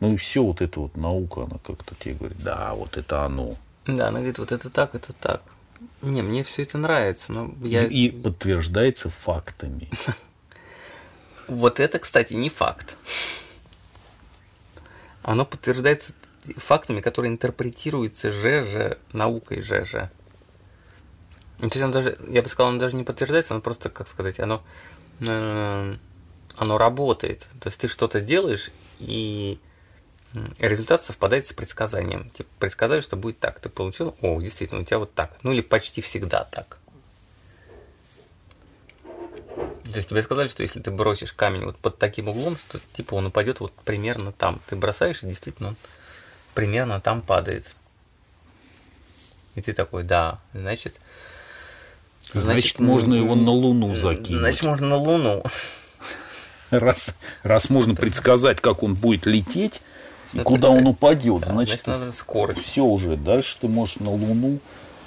[0.00, 3.56] Ну и все вот это вот наука, она как-то тебе говорит, да, вот это оно.
[3.86, 5.42] Да, она говорит, вот это так, это так.
[6.02, 7.84] Не, мне все это нравится, но я...
[7.84, 9.88] И, и подтверждается фактами.
[11.46, 12.96] Вот это, кстати, не факт.
[15.24, 16.12] Оно подтверждается
[16.56, 20.10] фактами, которые интерпретируются ЖЖ, наукой ЖЖ.
[21.58, 24.06] Ну, то есть оно даже, я бы сказал, оно даже не подтверждается, оно просто, как
[24.06, 24.62] сказать, оно,
[25.20, 27.48] оно работает.
[27.60, 29.58] То есть ты что-то делаешь, и
[30.58, 32.30] результат совпадает с предсказанием.
[32.30, 33.60] Типа, предсказали, что будет так.
[33.60, 35.36] Ты получил, о, действительно, у тебя вот так.
[35.42, 36.78] Ну или почти всегда так.
[39.56, 43.14] То есть тебе сказали, что если ты бросишь камень вот под таким углом, то типа
[43.14, 44.60] он упадет вот примерно там.
[44.68, 45.76] Ты бросаешь, и действительно он
[46.54, 47.74] примерно там падает.
[49.54, 50.94] И ты такой, да, значит...
[52.32, 54.40] Значит, значит можно его на Луну закинуть.
[54.40, 55.44] Значит, можно на Луну.
[56.70, 59.82] Раз, раз можно предсказать, как он будет лететь,
[60.32, 62.62] и куда он упадет, да, значит, значит надо скорость.
[62.62, 63.16] Все уже.
[63.16, 64.60] Дальше ты можешь на Луну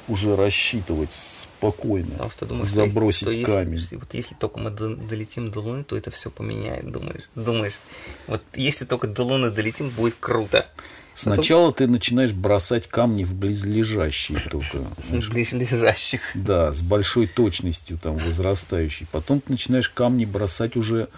[0.07, 3.73] уже рассчитывать спокойно, Потому что думаешь, забросить что камень.
[3.73, 7.75] Если, вот если только мы долетим до Луны, то это все поменяет, думаешь, думаешь,
[8.27, 10.67] вот если только до Луны долетим, будет круто.
[11.15, 14.79] Сначала ты начинаешь бросать камни в близлежащие только.
[15.09, 16.21] знаешь, близлежащих.
[16.33, 19.07] Да, с большой точностью там возрастающей.
[19.11, 21.09] Потом ты начинаешь камни бросать уже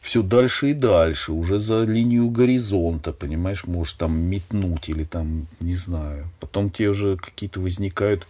[0.00, 5.76] все дальше и дальше, уже за линию горизонта, понимаешь, можешь там метнуть или там, не
[5.76, 6.28] знаю.
[6.40, 8.26] Потом тебе уже какие-то возникают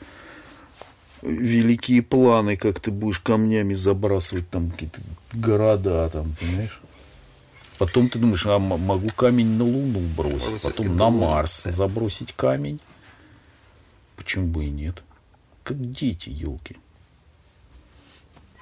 [1.23, 5.01] великие планы, как ты будешь камнями забрасывать там какие-то
[5.33, 6.80] города, там, понимаешь?
[7.81, 12.35] Потом ты думаешь, а могу камень на Луну бросить, Бросить потом на Луну, Марс забросить
[12.35, 12.79] камень.
[14.17, 15.03] Почему бы и нет?
[15.63, 16.77] Как дети, елки.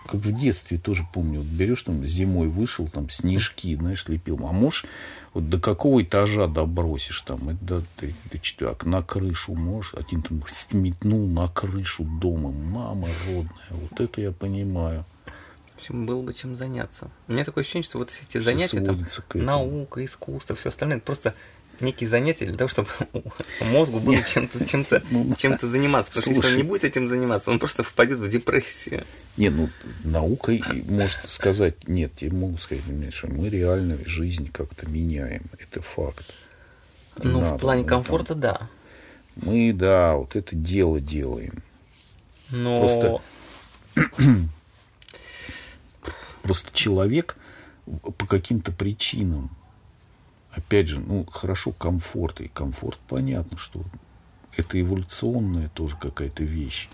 [0.06, 4.38] Как в детстве тоже помню, вот берешь там зимой вышел, там снежки, знаешь, лепил.
[4.46, 4.86] А можешь
[5.34, 10.22] вот до какого этажа добросишь там, это до, до, до четверг, на крышу можешь, один
[10.22, 10.44] там
[10.80, 15.04] метнул на крышу дома, мама родная, вот это я понимаю.
[15.78, 17.08] Общем, было бы чем заняться.
[17.28, 21.06] У меня такое ощущение, что вот эти Всё занятия, там, наука, искусство, все остальное, это
[21.06, 21.34] просто
[21.78, 22.88] некие занятия для того, чтобы
[23.60, 26.10] мозгу было чем-то чем Ну, чем-то заниматься.
[26.10, 26.56] Потому что если он слушай.
[26.56, 29.04] не будет этим заниматься, он просто впадет в депрессию.
[29.36, 29.68] Не, ну,
[30.02, 35.42] наукой может сказать, нет, тебе могут сказать, нет, что мы реально жизнь как-то меняем.
[35.60, 36.34] Это факт.
[37.18, 38.68] Ну, надо, в плане ну, там, комфорта, да.
[39.36, 41.62] Мы, да, вот это дело делаем.
[42.50, 43.20] Но
[43.94, 44.48] Просто-
[46.48, 47.36] Просто человек
[48.16, 49.50] по каким-то причинам,
[50.50, 52.40] опять же, ну, хорошо, комфорт.
[52.40, 53.82] И комфорт, понятно, что
[54.56, 56.88] это эволюционная тоже какая-то вещь.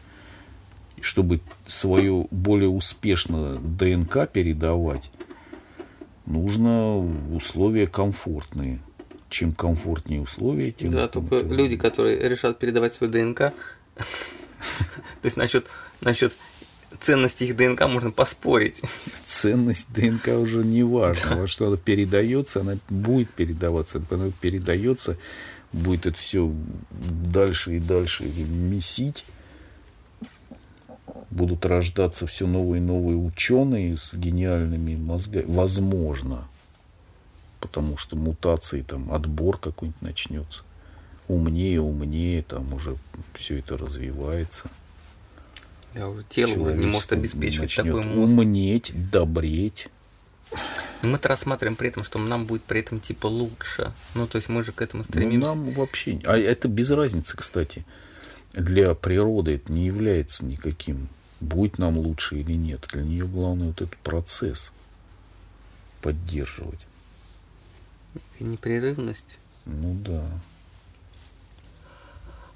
[0.96, 1.38] И чтобы
[1.68, 5.12] свою более успешно ДНК передавать,
[6.26, 6.98] нужно
[7.32, 8.80] условия комфортные.
[9.28, 10.90] Чем комфортнее условия, тем...
[10.90, 13.38] да, только люди, которые решат передавать свою ДНК,
[13.94, 14.04] то
[15.22, 15.68] есть насчет,
[16.00, 16.32] насчет
[17.00, 18.82] ценности их ДНК можно поспорить.
[19.24, 21.36] ценность ДНК уже не важно.
[21.36, 24.02] Во что она передается, она будет передаваться.
[24.10, 25.16] Она передается,
[25.72, 26.50] будет это все
[26.90, 29.24] дальше и дальше месить.
[31.30, 35.44] Будут рождаться все новые и новые ученые с гениальными мозгами.
[35.48, 36.46] Возможно.
[37.60, 40.62] Потому что мутации, там, отбор какой-нибудь начнется.
[41.26, 42.96] Умнее, умнее, там уже
[43.34, 44.70] все это развивается.
[45.94, 48.32] Да, уже тело не может обеспечивать такой мозг.
[48.32, 49.88] умнеть, добреть.
[51.02, 53.92] Но мы-то рассматриваем при этом, что нам будет при этом типа лучше.
[54.14, 55.48] Ну, то есть мы же к этому Ну, стремимся.
[55.48, 56.18] нам вообще...
[56.24, 57.84] А это без разницы, кстати.
[58.52, 61.08] Для природы это не является никаким,
[61.40, 62.86] будет нам лучше или нет.
[62.92, 64.72] Для нее главное вот этот процесс
[66.00, 66.78] поддерживать.
[68.38, 69.38] И непрерывность.
[69.66, 70.24] Ну да.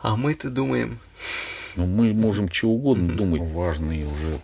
[0.00, 1.00] А мы-то думаем,
[1.78, 3.40] Но мы можем что угодно думать.
[3.40, 4.40] Важные уже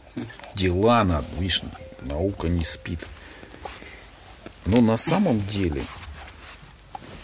[0.54, 1.26] дела надо.
[1.36, 1.62] Видишь,
[2.00, 3.04] наука не спит.
[4.66, 5.82] Но на самом деле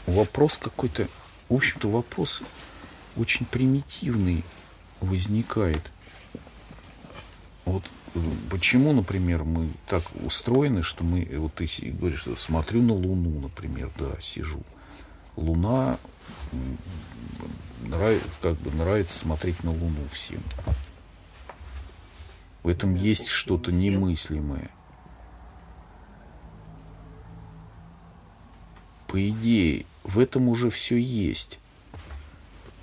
[0.07, 1.07] вопрос какой-то,
[1.49, 2.43] в общем-то, вопрос
[3.17, 4.43] очень примитивный
[5.01, 5.83] возникает.
[7.65, 7.85] Вот
[8.17, 13.39] э, почему, например, мы так устроены, что мы, вот ты говоришь, что смотрю на Луну,
[13.43, 14.61] например, да, сижу.
[15.37, 15.99] Луна
[18.43, 20.43] как бы нравится смотреть на Луну всем.
[22.63, 24.71] В этом есть что-то немыслимое.
[29.09, 31.59] По идее, в этом уже все есть.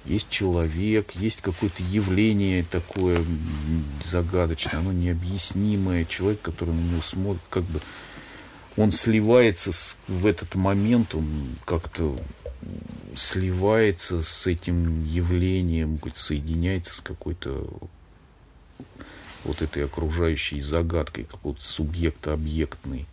[0.05, 3.23] Есть человек, есть какое-то явление такое
[4.05, 6.05] загадочное, оно необъяснимое.
[6.05, 7.81] Человек, который на него смотрит, как бы
[8.77, 11.27] он сливается с- в этот момент, он
[11.65, 12.17] как-то
[13.17, 17.67] сливается с этим явлением, соединяется с какой-то
[19.43, 23.05] вот этой окружающей загадкой, какого-то субъекта объектной.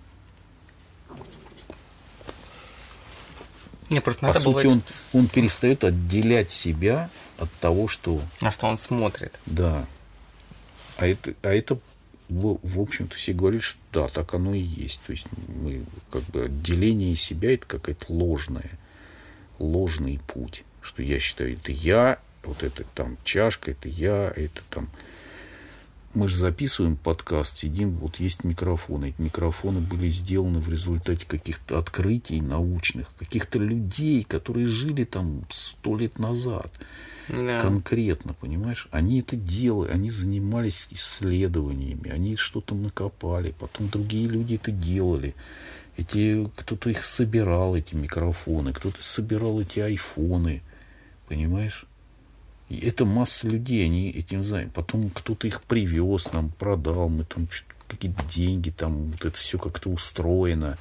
[3.90, 4.82] не, просто По сути, бывает, он,
[5.12, 9.38] он перестает отделять себя от того, что на что он смотрит.
[9.46, 9.86] да.
[10.96, 11.78] А это, а это
[12.28, 15.00] в, в общем-то, все говорят, что да, так оно и есть.
[15.06, 18.70] То есть мы как бы отделение себя это какая-то ложная,
[19.58, 20.64] ложный путь.
[20.80, 24.88] Что я считаю, это я, вот это там чашка, это я, это там.
[26.12, 29.06] Мы же записываем подкаст, сидим, вот есть микрофоны.
[29.08, 35.96] Эти микрофоны были сделаны в результате каких-то открытий научных, каких-то людей, которые жили там сто
[35.96, 36.70] лет назад
[37.28, 37.58] Да.
[37.58, 38.86] конкретно, понимаешь?
[38.92, 45.34] Они это делали, они занимались исследованиями, они что-то накопали, потом другие люди это делали.
[45.96, 50.62] Эти, кто-то их собирал, эти микрофоны, кто-то собирал эти айфоны,
[51.28, 51.86] понимаешь?
[52.68, 54.72] И это масса людей, они этим заняты.
[54.72, 57.48] Потом кто-то их привез, нам продал, мы там
[57.86, 60.76] какие-то деньги, там вот это все как-то устроено.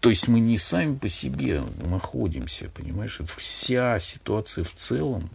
[0.00, 3.20] То есть мы не сами по себе находимся, понимаешь?
[3.20, 5.28] Это вся ситуация в целом,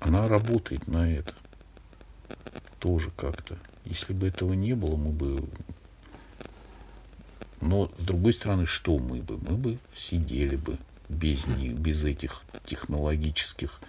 [0.00, 1.34] она работает на это.
[2.78, 3.58] Тоже как-то.
[3.84, 5.44] Если бы этого не было, мы бы...
[7.60, 9.38] Но, с другой стороны, что мы бы?
[9.38, 10.78] Мы бы сидели бы
[11.08, 13.80] без них, без этих технологических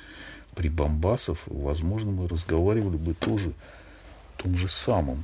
[0.55, 1.43] прибамбасов.
[1.45, 3.53] Возможно, мы разговаривали бы тоже
[4.37, 5.23] о том же самом.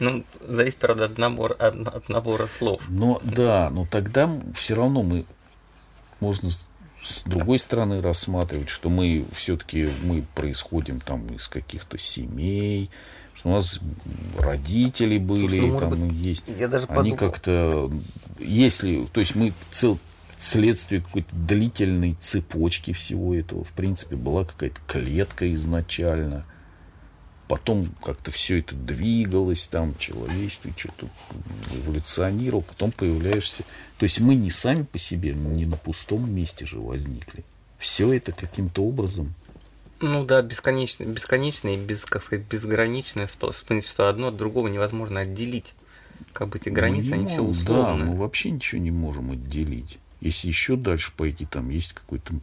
[0.00, 2.82] Ну, зависит, правда, от набора, от, от набора слов.
[2.88, 5.24] Но да, но тогда все равно мы
[6.20, 6.50] можно
[7.04, 12.90] с другой стороны рассматривать, что мы все-таки мы происходим там из каких-то семей,
[13.34, 13.80] что у нас
[14.38, 16.44] родители были, Слушай, ну, там быть, есть.
[16.46, 17.90] Я даже они как-то,
[18.38, 19.98] если, то есть мы цел,
[20.38, 26.44] следствие какой-то длительной цепочки всего этого, в принципе, была какая-то клетка изначально
[27.48, 31.08] потом как-то все это двигалось, там человечество что-то
[31.72, 33.64] эволюционировал, потом появляешься.
[34.04, 37.42] То есть мы не сами по себе, не на пустом месте же возникли.
[37.78, 39.32] Все это каким-то образом.
[39.98, 44.68] Ну да, бесконечно, бесконечно и без, как сказать, безграничное, в смысле, что одно от другого
[44.68, 45.72] невозможно отделить.
[46.34, 48.04] Как бы эти границы, они все условны.
[48.04, 49.96] Да, мы вообще ничего не можем отделить.
[50.20, 52.34] Если еще дальше пойти, там есть какой-то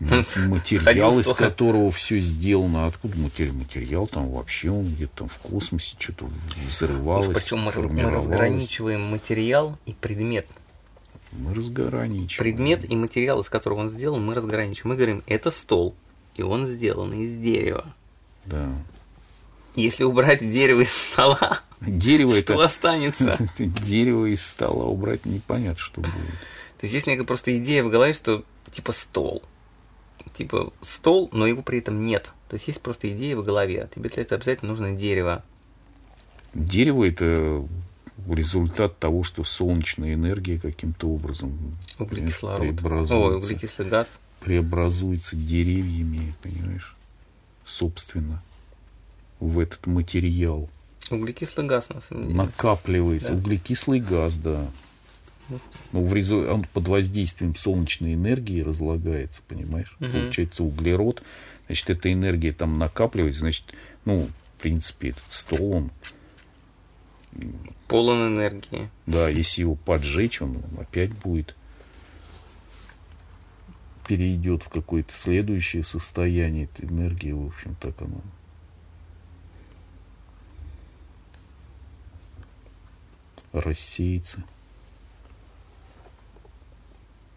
[0.00, 2.86] материал, из которого все сделано.
[2.86, 3.54] Откуда материал?
[3.54, 6.28] Материал там вообще он где-то там в космосе что-то
[6.68, 7.38] взрывалось.
[7.38, 10.46] Причем мы, мы разграничиваем материал и предмет.
[11.32, 12.54] Мы разграничиваем.
[12.54, 14.90] Предмет и материал, из которого он сделан, мы разграничиваем.
[14.90, 15.94] Мы говорим, это стол,
[16.34, 17.94] и он сделан из дерева.
[18.44, 18.70] Да.
[19.74, 23.38] Если убрать дерево из стола, дерево что это, останется?
[23.58, 26.12] Дерево из стола убрать непонятно, что будет.
[26.12, 29.42] То есть есть некая просто идея в голове, что типа стол
[30.34, 32.32] типа стол, но его при этом нет.
[32.48, 33.88] То есть есть просто идея в голове.
[33.94, 35.42] Тебе для этого обязательно нужно дерево.
[36.54, 37.66] Дерево это
[38.28, 42.60] результат того, что солнечная энергия каким-то образом углекислород.
[42.60, 43.16] преобразуется.
[43.16, 44.08] Ой, углекислый газ.
[44.40, 46.96] Преобразуется деревьями, понимаешь,
[47.64, 48.42] собственно,
[49.40, 50.68] в этот материал.
[51.10, 52.36] Углекислый газ, на самом деле.
[52.36, 53.28] Накапливается.
[53.30, 53.34] Да.
[53.34, 54.66] Углекислый газ, да.
[55.92, 56.46] Ну, в резу...
[56.48, 59.94] он под воздействием солнечной энергии разлагается, понимаешь?
[60.00, 60.10] Угу.
[60.10, 61.22] Получается углерод.
[61.66, 63.40] Значит, эта энергия там накапливается.
[63.40, 63.64] Значит,
[64.04, 65.90] ну, в принципе, этот стол, он...
[67.88, 68.90] Полон энергии.
[69.06, 71.54] Да, если его поджечь, он опять будет
[74.06, 76.64] перейдет в какое-то следующее состояние.
[76.64, 78.20] Эта энергия, в общем, так она
[83.52, 84.42] рассеется.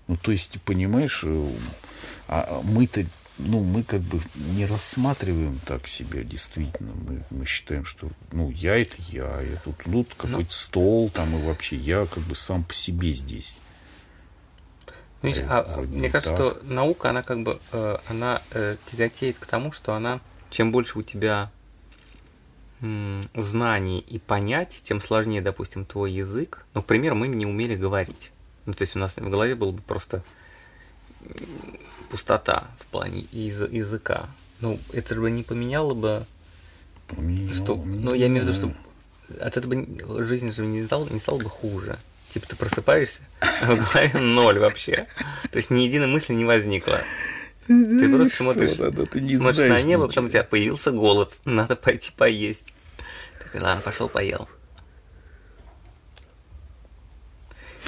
[0.08, 1.49] Ну, то есть, понимаешь, э,
[2.28, 3.06] а мы-то,
[3.38, 6.93] ну, мы как бы не рассматриваем так себя действительно.
[6.93, 11.36] Мы, мы считаем, что, ну, я это я, я тут, тут какой-то ну, стол там,
[11.36, 13.56] и вообще я как бы сам по себе здесь.
[15.22, 16.58] Видишь, а, а мне кажется, так.
[16.58, 20.99] что наука, она как бы, э, она э, тяготеет к тому, что она, чем больше
[20.99, 21.51] у тебя
[23.34, 26.66] знаний и понятий, тем сложнее, допустим, твой язык.
[26.74, 28.32] Ну, к примеру, мы не умели говорить.
[28.66, 30.24] Ну, то есть у нас в голове было бы просто
[32.09, 34.28] пустота в плане из- языка.
[34.61, 36.26] Ну, это бы не поменяло бы...
[37.07, 38.74] Поменяло, что, ну, я имею в виду, что
[39.45, 41.97] от этого жизнь же не стала, не стала бы хуже.
[42.34, 45.07] Типа ты просыпаешься, а в голове ноль вообще.
[45.51, 47.01] То есть ни единой мысли не возникло.
[47.68, 51.76] Ты просто смотришь, надо, ты не смотришь на небо, потом у тебя появился голод, надо
[51.76, 52.74] пойти поесть.
[53.41, 54.47] Такой, ладно, пошел поел.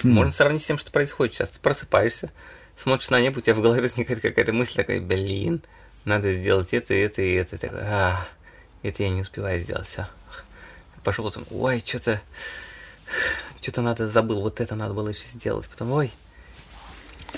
[0.04, 0.12] Хм.
[0.12, 1.50] Можно сравнить с тем, что происходит сейчас.
[1.50, 2.32] Ты просыпаешься,
[2.78, 5.62] смотришь на небо, у тебя в голове возникает какая-то мысль такая, блин,
[6.06, 7.58] надо сделать это, это и это.
[7.58, 8.28] Такой, а,
[8.84, 10.08] это я не успеваю сделать, все.
[11.04, 12.22] Пошел потом, ой, что-то,
[13.62, 15.68] что-то надо, забыл, вот это надо было еще сделать.
[15.68, 16.12] Потом, ой,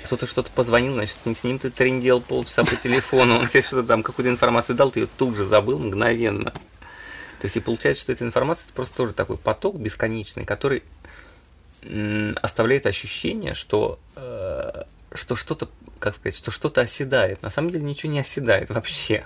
[0.04, 4.04] кто-то что-то позвонил, значит, с ним ты трендел полчаса по телефону, он тебе что-то там,
[4.04, 6.52] какую-то информацию дал, ты ее тут же забыл мгновенно.
[7.40, 10.84] То есть и получается, что эта информация это просто тоже такой поток бесконечный, который
[12.42, 15.70] оставляет ощущение, что, э, что что-то,
[16.00, 17.42] как сказать, что что-то оседает.
[17.42, 19.26] На самом деле ничего не оседает вообще.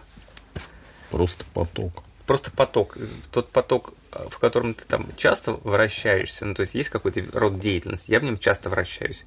[1.10, 2.04] Просто поток.
[2.26, 2.98] Просто поток.
[3.32, 8.12] Тот поток, в котором ты там часто вращаешься, ну то есть есть какой-то род деятельности,
[8.12, 9.26] я в нем часто вращаюсь.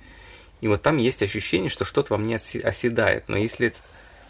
[0.60, 3.28] И вот там есть ощущение, что что-то во мне оседает.
[3.28, 3.74] Но если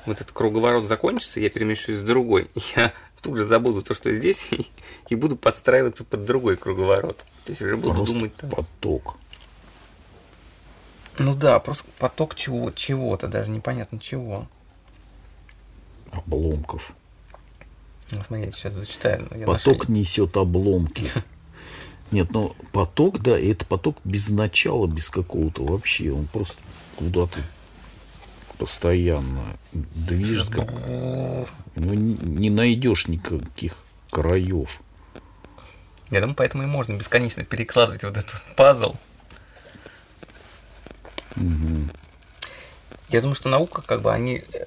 [0.06, 2.92] вот этот круговорот закончится, я перемещусь в другой, я
[3.26, 4.66] тут же забуду то, что здесь, и,
[5.08, 7.24] и буду подстраиваться под другой круговорот.
[7.44, 8.50] То есть уже буду просто думать там.
[8.50, 9.16] поток.
[11.18, 14.46] Ну да, просто поток чего, чего-то, даже непонятно чего.
[16.12, 16.92] Обломков.
[18.10, 19.26] Ну, смотрите, сейчас зачитаю.
[19.34, 21.10] я Поток несет обломки.
[22.12, 26.12] Нет, ну поток, да, и это поток без начала, без какого-то вообще.
[26.12, 26.58] Он просто
[26.94, 27.40] куда-то
[28.58, 30.66] постоянно движется.
[31.74, 33.76] Ну, не, найдешь никаких
[34.10, 34.80] краев.
[36.10, 38.94] Я думаю, поэтому и можно бесконечно перекладывать вот этот пазл.
[41.34, 41.90] Мгм.
[43.08, 44.44] Я думаю, что наука, как бы, они...
[44.52, 44.64] э,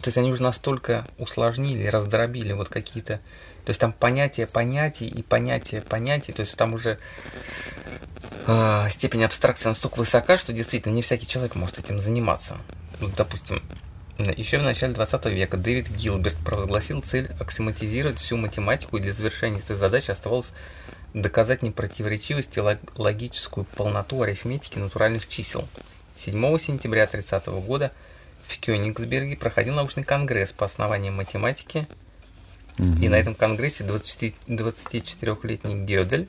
[0.00, 3.20] То есть они уже настолько усложнили, раздробили вот какие-то...
[3.64, 6.32] То есть там понятия понятий и понятия понятий.
[6.32, 6.98] То есть там уже
[8.46, 12.56] а, степень абстракции настолько высока, что действительно не всякий человек может этим заниматься.
[13.00, 13.62] Вот, допустим,
[14.18, 19.58] еще в начале 20 века Дэвид Гилберт провозгласил цель аксиоматизировать всю математику, и для завершения
[19.58, 20.50] этой задачи оставалось
[21.14, 25.66] доказать непротиворечивость и лог- логическую полноту арифметики натуральных чисел.
[26.16, 27.92] 7 сентября 30 года
[28.46, 31.86] в Кёнигсберге проходил научный конгресс по основаниям математики,
[33.00, 36.28] и на этом конгрессе 24 24-летний Гёдель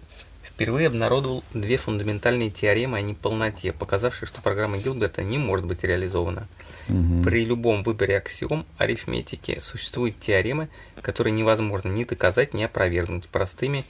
[0.61, 6.47] впервые обнародовал две фундаментальные теоремы о неполноте, показавшие, что программа Гилберта не может быть реализована.
[6.87, 7.23] Мгм.
[7.23, 10.69] При любом выборе аксиом арифметики существуют теоремы,
[11.01, 13.85] которые невозможно ни доказать, ни опровергнуть простыми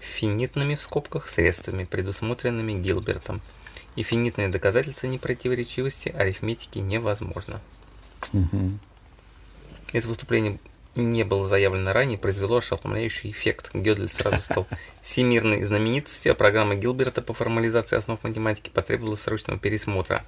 [0.00, 3.40] финитными в скобках средствами, предусмотренными Гилбертом.
[3.96, 7.60] И финитное доказательство непротиворечивости арифметики невозможно.
[8.32, 8.80] Мгм.
[9.92, 10.58] Это выступление
[10.96, 13.70] не было заявлено ранее, произвело ошеломляющий эффект.
[13.74, 14.66] Гёдель сразу стал
[15.02, 20.24] всемирной знаменитостью, а программа Гилберта по формализации основ математики потребовала срочного пересмотра.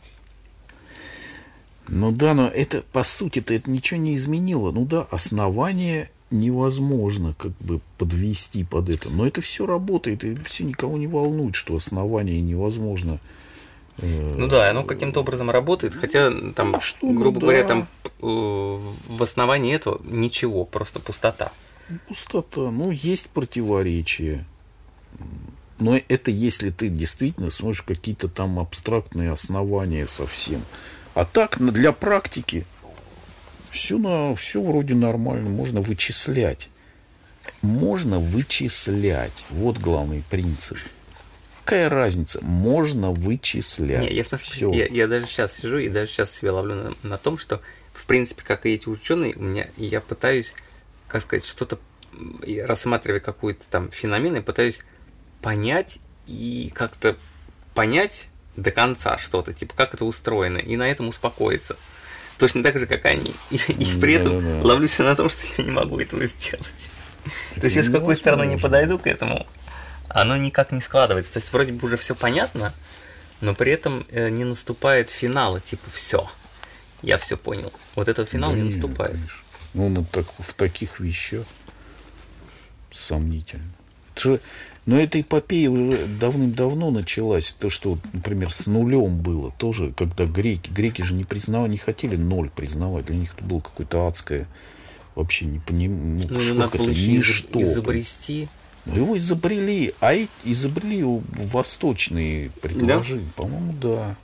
[1.89, 4.71] Ну да, но это, по сути-то, это ничего не изменило.
[4.71, 9.11] Ну да, основание невозможно как бы подвести под это.
[9.11, 13.19] Но это все работает, и все никого не волнует, что основание невозможно.
[13.99, 17.47] Ну да, оно каким-то образом работает, хотя там, что, ну грубо да.
[17.47, 21.53] говоря, там э, в основании этого ничего, просто пустота.
[22.09, 22.71] Пустота.
[22.71, 24.45] Ну, есть противоречия.
[25.79, 30.63] Но это если ты действительно сможешь какие-то там абстрактные основания совсем.
[31.15, 32.67] А так, для практики,
[33.71, 35.51] все, на, все вроде нормально.
[35.51, 36.69] Можно вычислять.
[37.61, 39.45] Можно вычислять.
[39.51, 40.79] Вот главный принцип.
[41.65, 42.41] Какая разница?
[42.43, 44.01] Можно вычислять.
[44.01, 44.73] Не, я, в смысле, Всё.
[44.73, 47.61] я, я даже сейчас сижу и даже сейчас себя ловлю на, на том, что,
[47.93, 50.55] в принципе, как и эти ученые, у меня я пытаюсь,
[51.09, 51.79] как сказать, что-то
[52.45, 54.81] и рассматривая какой-то там феномен, я пытаюсь
[55.41, 57.17] понять и как-то
[57.75, 61.77] понять до конца что-то, типа как это устроено, и на этом успокоиться.
[62.39, 63.35] Точно так же, как они.
[63.51, 64.67] И, и при этом Да-да-да.
[64.69, 66.91] ловлюсь на том, что я не могу этого сделать.
[67.55, 69.47] То есть я с Это какой стороны не подойду к этому,
[70.15, 71.33] оно никак не складывается.
[71.33, 72.73] То есть вроде бы уже все понятно,
[73.41, 76.29] но при этом э, не наступает финала, типа все,
[77.03, 77.73] я все понял.
[77.95, 79.13] Вот этого финала Да не нет, наступает.
[79.13, 79.37] конечно.
[79.75, 81.45] Ну, на так, в таких вещах
[82.93, 83.65] сомнительно.
[84.15, 84.41] Это же,
[84.85, 87.57] но эта эпопея уже давным-давно началась.
[87.59, 92.17] То, что, например, с нулем было тоже, когда греки, греки же не признавали, не хотели
[92.17, 93.07] ноль признавать.
[93.07, 94.47] Для них это было какое-то адское,
[95.15, 97.59] вообще не понимаю, Ну, ну, надо было ничто.
[97.61, 98.49] из- изобрести.
[98.85, 100.15] Ну, Его изобрели, а
[100.45, 103.31] изобрели его восточные предложения.
[103.37, 104.17] По-моему, да.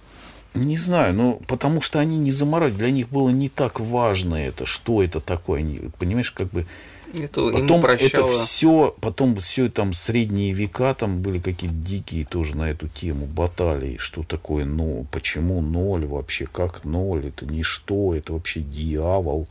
[0.54, 4.66] Не знаю, но потому что они не заморали, для них было не так важно это,
[4.66, 5.60] что это такое.
[5.60, 6.66] Они, понимаешь, как бы
[7.14, 12.70] Это потом это все, потом все там средние века, там были какие-то дикие тоже на
[12.70, 18.60] эту тему баталии, что такое, ну, почему ноль вообще, как ноль, это ничто, это вообще
[18.60, 19.47] дьявол,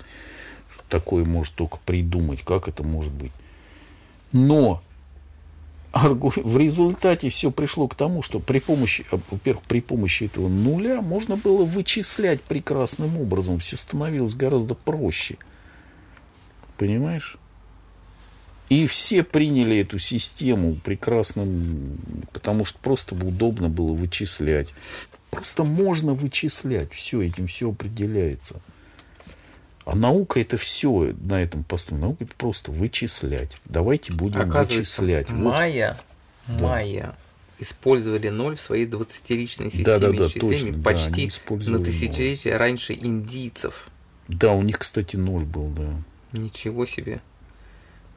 [0.90, 3.32] такое может только придумать, как это может быть.
[4.32, 4.82] Но
[5.94, 11.02] в результате все пришло к тому, что при помощи, а, во-первых, при помощи этого нуля
[11.02, 13.60] можно было вычислять прекрасным образом.
[13.60, 15.38] Все становилось гораздо проще.
[16.78, 17.38] Понимаешь?
[18.70, 21.48] И все приняли эту систему прекрасно,
[22.34, 24.74] потому что просто удобно было вычислять.
[25.32, 26.92] Просто можно вычислять.
[26.92, 28.60] Все, этим все определяется.
[29.88, 31.96] А наука это все на этом посту.
[31.96, 33.52] Наука это просто вычислять.
[33.64, 35.30] Давайте будем Оказывается, вычислять.
[35.30, 35.40] Вот.
[35.40, 35.98] майя,
[36.46, 37.16] майя
[37.58, 41.88] использовали ноль в своей 20-личной системе исчислений точно, да, они почти использовали на ноль.
[41.88, 43.88] тысячелетия раньше индийцев.
[44.28, 45.94] Да, у них, кстати, ноль был, да.
[46.34, 47.22] Ничего себе.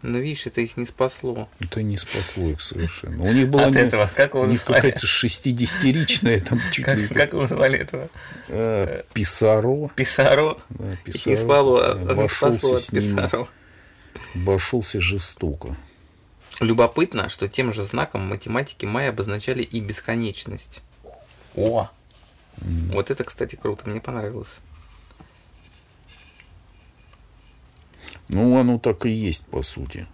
[0.03, 1.47] Но видишь, это их не спасло.
[1.61, 3.23] Это не спасло их совершенно.
[3.25, 7.07] У них была От не- этого, как его у них какая-то 60-ричная там чуть ли
[7.09, 8.09] Как, как его звали этого?
[8.49, 9.89] э, Писаро.
[9.97, 10.57] Писаро.
[10.71, 13.49] Да, Их Писаро, не спало, да, а- не спасло от с ними, Писаро.
[14.35, 15.77] обошелся жестоко.
[16.61, 20.81] Любопытно, что тем же знаком математики майя обозначали и бесконечность.
[21.55, 21.89] О!
[22.93, 24.49] Вот это, кстати, круто, мне понравилось.
[28.33, 30.07] Ну, оно так и есть, по сути.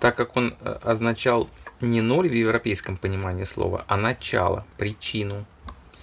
[0.00, 1.48] Так как он э, означал
[1.80, 5.44] не ноль в европейском понимании слова, а начало, причину.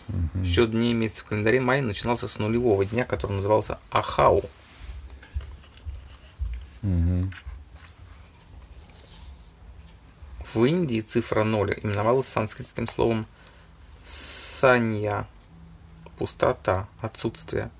[0.09, 0.45] Угу.
[0.45, 4.43] Счет дней месяцев в календаре майя начинался с нулевого дня, который назывался Ахау.
[6.83, 7.31] Угу.
[10.53, 13.25] В Индии цифра ноль именовалась санскритским словом
[14.03, 15.27] санья–
[16.21, 17.71] пустота, отсутствие.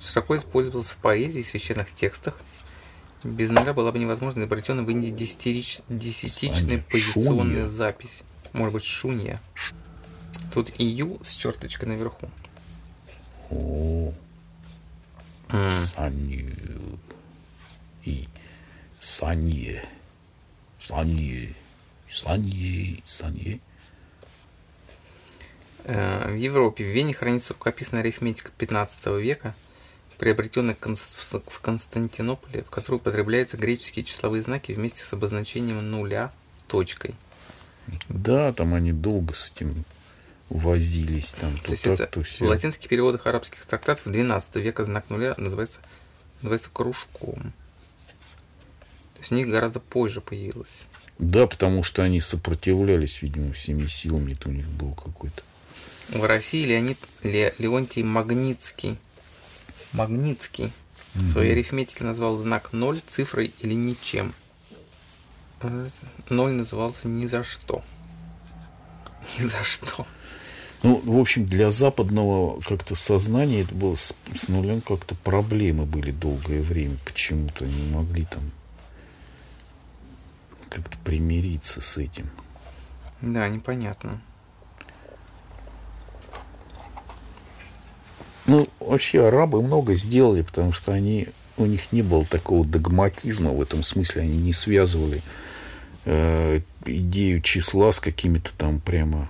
[0.00, 2.36] Широко использовалась в поэзии и священных текстах.
[3.22, 5.80] Без нуля была бы невозможно изобретена в Индии десятирич...
[5.88, 7.68] десятичная позиционная шунья.
[7.68, 8.22] запись.
[8.52, 9.40] Может быть, шунья.
[10.54, 12.28] Тут ию с черточкой наверху.
[13.50, 14.12] О,
[15.50, 16.98] санью
[18.04, 18.26] и
[19.00, 19.84] санье,
[20.80, 21.54] санье.
[22.12, 23.60] Санье, Санье.
[25.84, 29.54] В Европе, в Вене хранится рукописная арифметика 15 века,
[30.20, 36.30] приобретенная в Константинополе, в которой употребляются греческие числовые знаки вместе с обозначением нуля
[36.68, 37.14] точкой.
[38.10, 39.84] Да, там они долго с этим
[40.50, 41.30] возились.
[41.40, 42.44] Там, то, то есть так, это то все.
[42.44, 45.80] В латинских переводах арабских трактатов 12 века знак нуля называется,
[46.42, 47.54] называется кружком.
[49.14, 50.82] То есть у них гораздо позже появилось.
[51.18, 54.34] Да, потому что они сопротивлялись, видимо, всеми силами.
[54.34, 55.42] Это у них был какой-то.
[56.10, 58.98] В России Леонид Ле, Леонтий Магнитский.
[59.92, 60.72] Магнитский.
[61.14, 61.24] Угу.
[61.24, 64.32] В своей арифметике назвал знак ноль цифрой или ничем.
[66.28, 67.82] Ноль назывался ни за что.
[69.38, 70.06] Ни за что.
[70.82, 76.10] Ну, в общем, для западного как-то сознания это было с, с нулем как-то проблемы были
[76.10, 76.96] долгое время.
[77.04, 78.50] Почему-то не могли там
[80.70, 82.30] как-то примириться с этим.
[83.20, 84.22] Да, непонятно.
[88.50, 93.62] Ну, вообще арабы много сделали, потому что они, у них не было такого догматизма в
[93.62, 95.22] этом смысле, они не связывали
[96.04, 99.28] э, идею числа с какими-то там прямо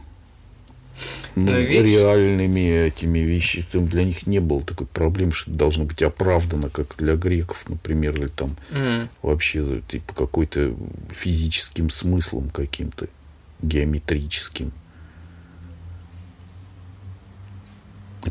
[1.35, 3.87] ну, реальными этими вещами.
[3.87, 8.17] Для них не было такой проблемы, что это должно быть оправдано, как для греков, например,
[8.17, 9.09] или там mm.
[9.21, 10.75] вообще типа какой-то
[11.11, 13.07] физическим смыслом каким-то,
[13.61, 14.73] геометрическим.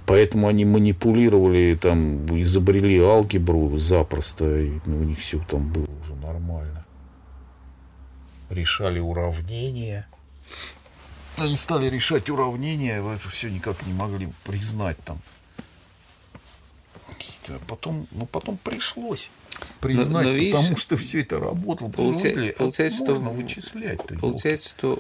[0.06, 6.16] Поэтому они манипулировали, там, изобрели алгебру запросто, и ну, у них все там было уже
[6.16, 6.86] нормально.
[8.50, 10.08] Решали уравнения–
[11.40, 15.20] они стали решать уравнения, это все никак не могли признать там.
[17.08, 17.64] Какие-то.
[17.66, 19.32] Потом, ну, потом пришлось
[19.80, 21.90] признать, но, но, видишь, потому что все это работало.
[21.90, 24.06] Получается, получается что можно вычислять.
[24.20, 25.00] Получается, что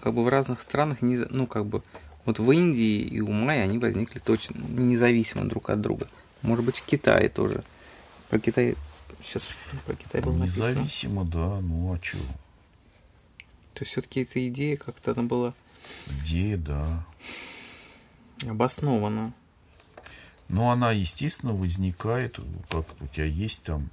[0.00, 1.82] как бы в разных странах, не, ну как бы
[2.28, 6.08] вот в Индии и у Майя они возникли точно независимо друг от друга.
[6.42, 7.64] Может быть, в Китае тоже.
[8.28, 8.76] Про Китай
[9.24, 9.48] сейчас
[9.86, 10.72] про Китай было написано.
[10.72, 11.60] Независимо, да.
[11.62, 12.18] Ну а что?
[13.72, 15.54] То есть все-таки эта идея как-то она была...
[16.20, 17.06] Идея, да.
[18.46, 19.32] Обоснована.
[20.48, 22.38] Но она, естественно, возникает,
[22.68, 23.88] как у тебя есть там,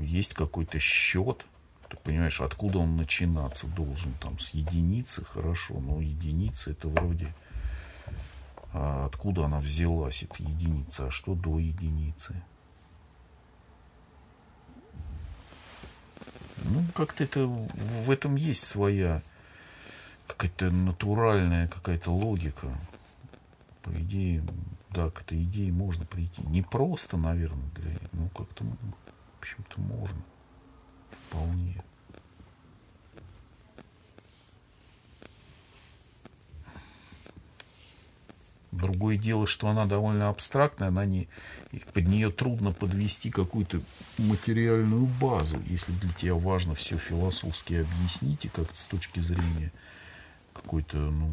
[0.00, 1.44] есть какой-то счет,
[1.94, 7.34] ты понимаешь, откуда он начинаться должен, там, с единицы, хорошо, но единица это вроде,
[8.72, 12.42] а откуда она взялась, эта единица, а что до единицы?
[16.64, 19.22] Ну, как-то это в этом есть своя
[20.26, 22.68] какая-то натуральная какая-то логика.
[23.82, 24.42] По идее,
[24.90, 26.42] да, к этой идее можно прийти.
[26.42, 30.22] Не просто, наверное, для, ну, как-то, в общем-то, можно.
[31.28, 31.82] Вполне.
[38.72, 41.28] Другое дело, что она довольно абстрактная, она не,
[41.92, 43.80] под нее трудно подвести какую-то
[44.18, 49.72] материальную базу, если для тебя важно все философски объяснить и как-то с точки зрения
[50.52, 51.30] какой-то, ну,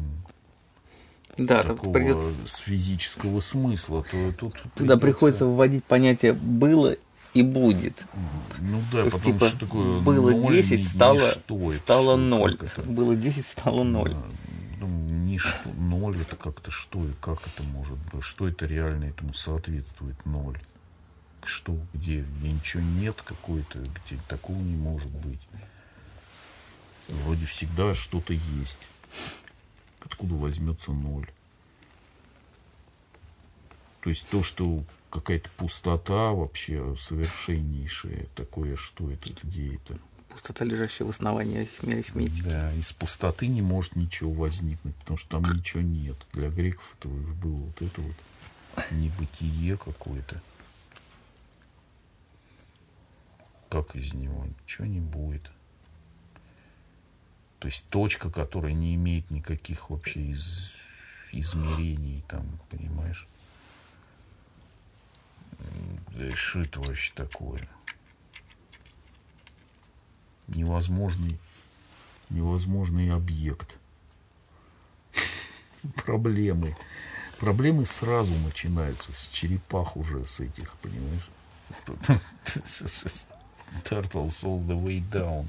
[1.36, 2.32] да, такого придется...
[2.46, 4.98] с физического смысла, то тут Тогда придется...
[4.98, 6.96] приходится вводить понятие «было»
[7.34, 8.04] и «будет».
[8.60, 11.34] Ну да, то потому типа, что такое было 10, стало,
[11.76, 12.58] стало 0.
[12.86, 14.10] Было 10, стало 0.
[14.10, 14.16] Да
[14.82, 19.04] ну, не что, ноль это как-то что и как это может быть, что это реально
[19.04, 20.58] этому соответствует ноль.
[21.44, 25.40] Что, где, где ничего нет какой-то, где такого не может быть.
[27.08, 28.80] Вроде всегда что-то есть.
[30.00, 31.28] Откуда возьмется ноль?
[34.00, 39.98] То есть то, что какая-то пустота вообще совершеннейшая, такое, что это, где это?
[40.28, 42.42] пустота, лежащая в основании арифметики.
[42.42, 46.16] Да, из пустоты не может ничего возникнуть, потому что там ничего нет.
[46.32, 48.14] Для греков это было вот это вот
[48.90, 50.40] небытие какое-то.
[53.72, 54.44] как из него?
[54.44, 55.50] Ничего не будет.
[57.58, 60.72] То есть точка, которая не имеет никаких вообще из,
[61.32, 63.26] измерений, там, понимаешь?
[66.14, 67.68] Да что это вообще такое?
[70.48, 71.38] Невозможный,
[72.28, 73.76] невозможный объект.
[76.04, 76.76] Проблемы.
[77.38, 81.28] Проблемы сразу начинаются с черепах уже, с этих, понимаешь?
[83.84, 85.46] Turtles all the way down.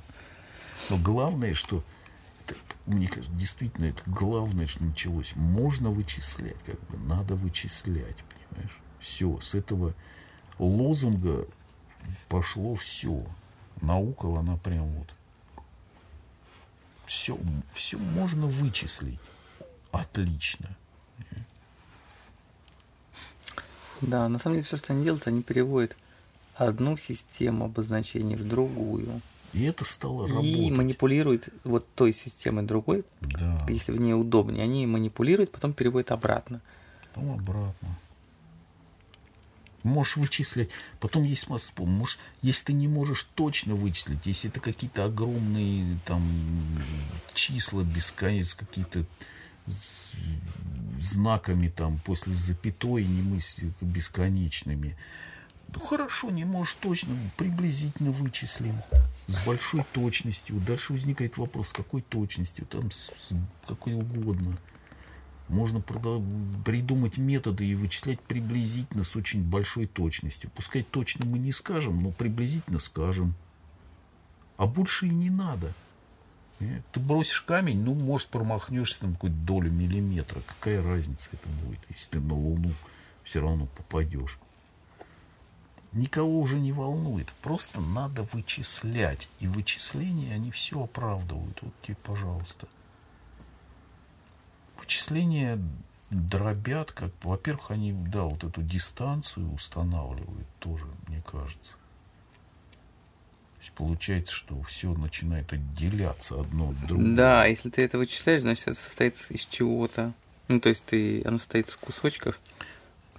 [0.89, 1.83] Но главное, что
[2.47, 5.35] это, мне кажется, действительно, это главное, что началось.
[5.35, 8.17] Можно вычислять, как бы, надо вычислять,
[8.49, 8.77] понимаешь?
[9.03, 9.93] Все, с этого
[10.57, 11.45] лозунга
[12.29, 13.25] пошло все.
[13.81, 15.07] Наука, она прям вот.
[17.05, 17.37] Все,
[17.73, 19.19] все можно вычислить.
[19.91, 20.69] Отлично.
[23.99, 25.97] Да, на самом деле все, что они делают, они переводят
[26.55, 29.19] одну систему обозначений в другую.
[29.51, 30.49] И это стало работать.
[30.49, 33.65] И манипулируют вот той системой другой, Да.
[33.67, 34.63] если в ней удобнее.
[34.63, 36.61] Они манипулируют, потом переводят обратно.
[37.13, 37.97] Потом обратно.
[39.83, 40.69] Можешь вычислять.
[40.99, 41.87] Потом есть способов.
[41.87, 46.23] Можешь, если ты не можешь точно вычислить, если это какие-то огромные там
[47.33, 49.05] числа бесконец, какие-то
[50.99, 54.95] знаками там после запятой не мысли бесконечными.
[55.73, 58.75] Ну хорошо, не можешь точно, приблизительно вычислим.
[59.27, 60.59] С большой точностью.
[60.59, 63.33] Дальше возникает вопрос, с какой точностью, там с, с
[63.67, 64.57] какой угодно.
[65.53, 70.49] Можно придумать методы и вычислять приблизительно с очень большой точностью.
[70.55, 73.35] Пускай точно мы не скажем, но приблизительно скажем.
[74.57, 75.71] А больше и не надо.
[76.59, 80.41] Э, Ты бросишь камень, ну, может, промахнешься там какую-то долю миллиметра.
[80.47, 82.71] Какая разница это будет, если ты на Луну
[83.23, 84.39] все равно попадешь.
[85.91, 87.31] Никого уже не волнует.
[87.43, 89.29] Просто надо вычислять.
[89.39, 91.61] И вычисления, они все оправдывают.
[91.61, 92.67] Вот тебе, пожалуйста.
[94.83, 95.59] Вычисления
[96.09, 101.71] дробят, как, во-первых, они, да, вот эту дистанцию устанавливают тоже, мне кажется.
[103.55, 107.15] То есть получается, что все начинает отделяться одно от другого.
[107.15, 110.11] Да, если ты это вычисляешь, значит, это состоит из чего-то.
[110.49, 112.37] Ну, то есть ты, оно состоит из кусочков.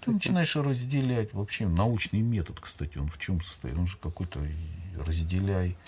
[0.03, 1.33] Ты начинаешь разделять.
[1.33, 3.79] Вообще научный метод, кстати, он в чем состоит?
[3.79, 4.47] Он же какой-то
[4.99, 5.79] разделяй.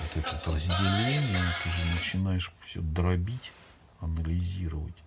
[0.00, 3.52] Вот это разделение, ты же начинаешь все дробить,
[4.00, 5.03] анализировать.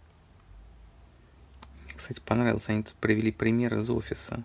[1.98, 4.44] Кстати, понравилось, они тут привели пример из офиса.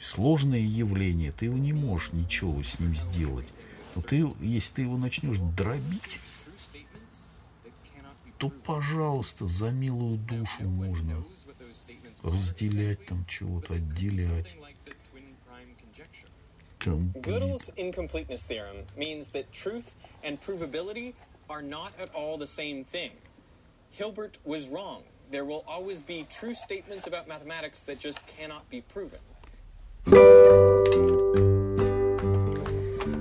[0.00, 3.46] Сложное явление, ты его не можешь ничего с ним сделать.
[3.94, 6.18] Но ты, если ты его начнешь дробить,
[8.38, 11.22] то, пожалуйста, за милую душу можно
[12.22, 14.56] разделять там чего-то, отделять.
[16.80, 21.14] Gödel's incompleteness theorem means that truth and provability
[21.48, 23.12] are not at all the same thing.
[23.90, 25.02] Hilbert was wrong.
[25.34, 29.18] there will always be true statements about mathematics that just cannot be proven.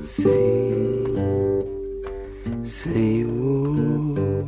[0.03, 1.05] Say,
[2.61, 4.45] say, whoa,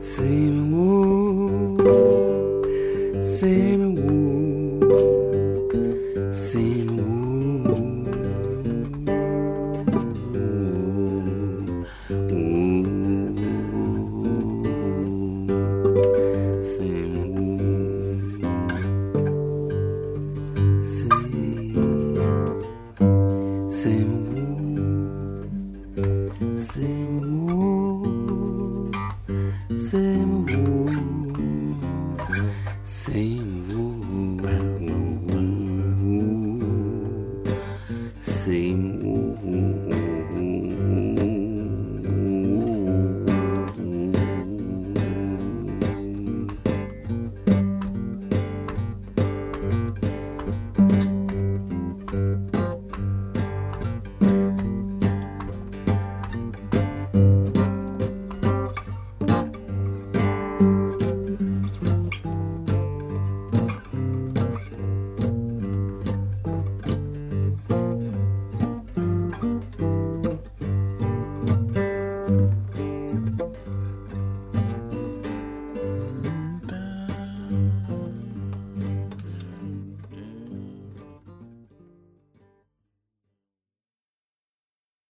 [0.00, 0.48] say,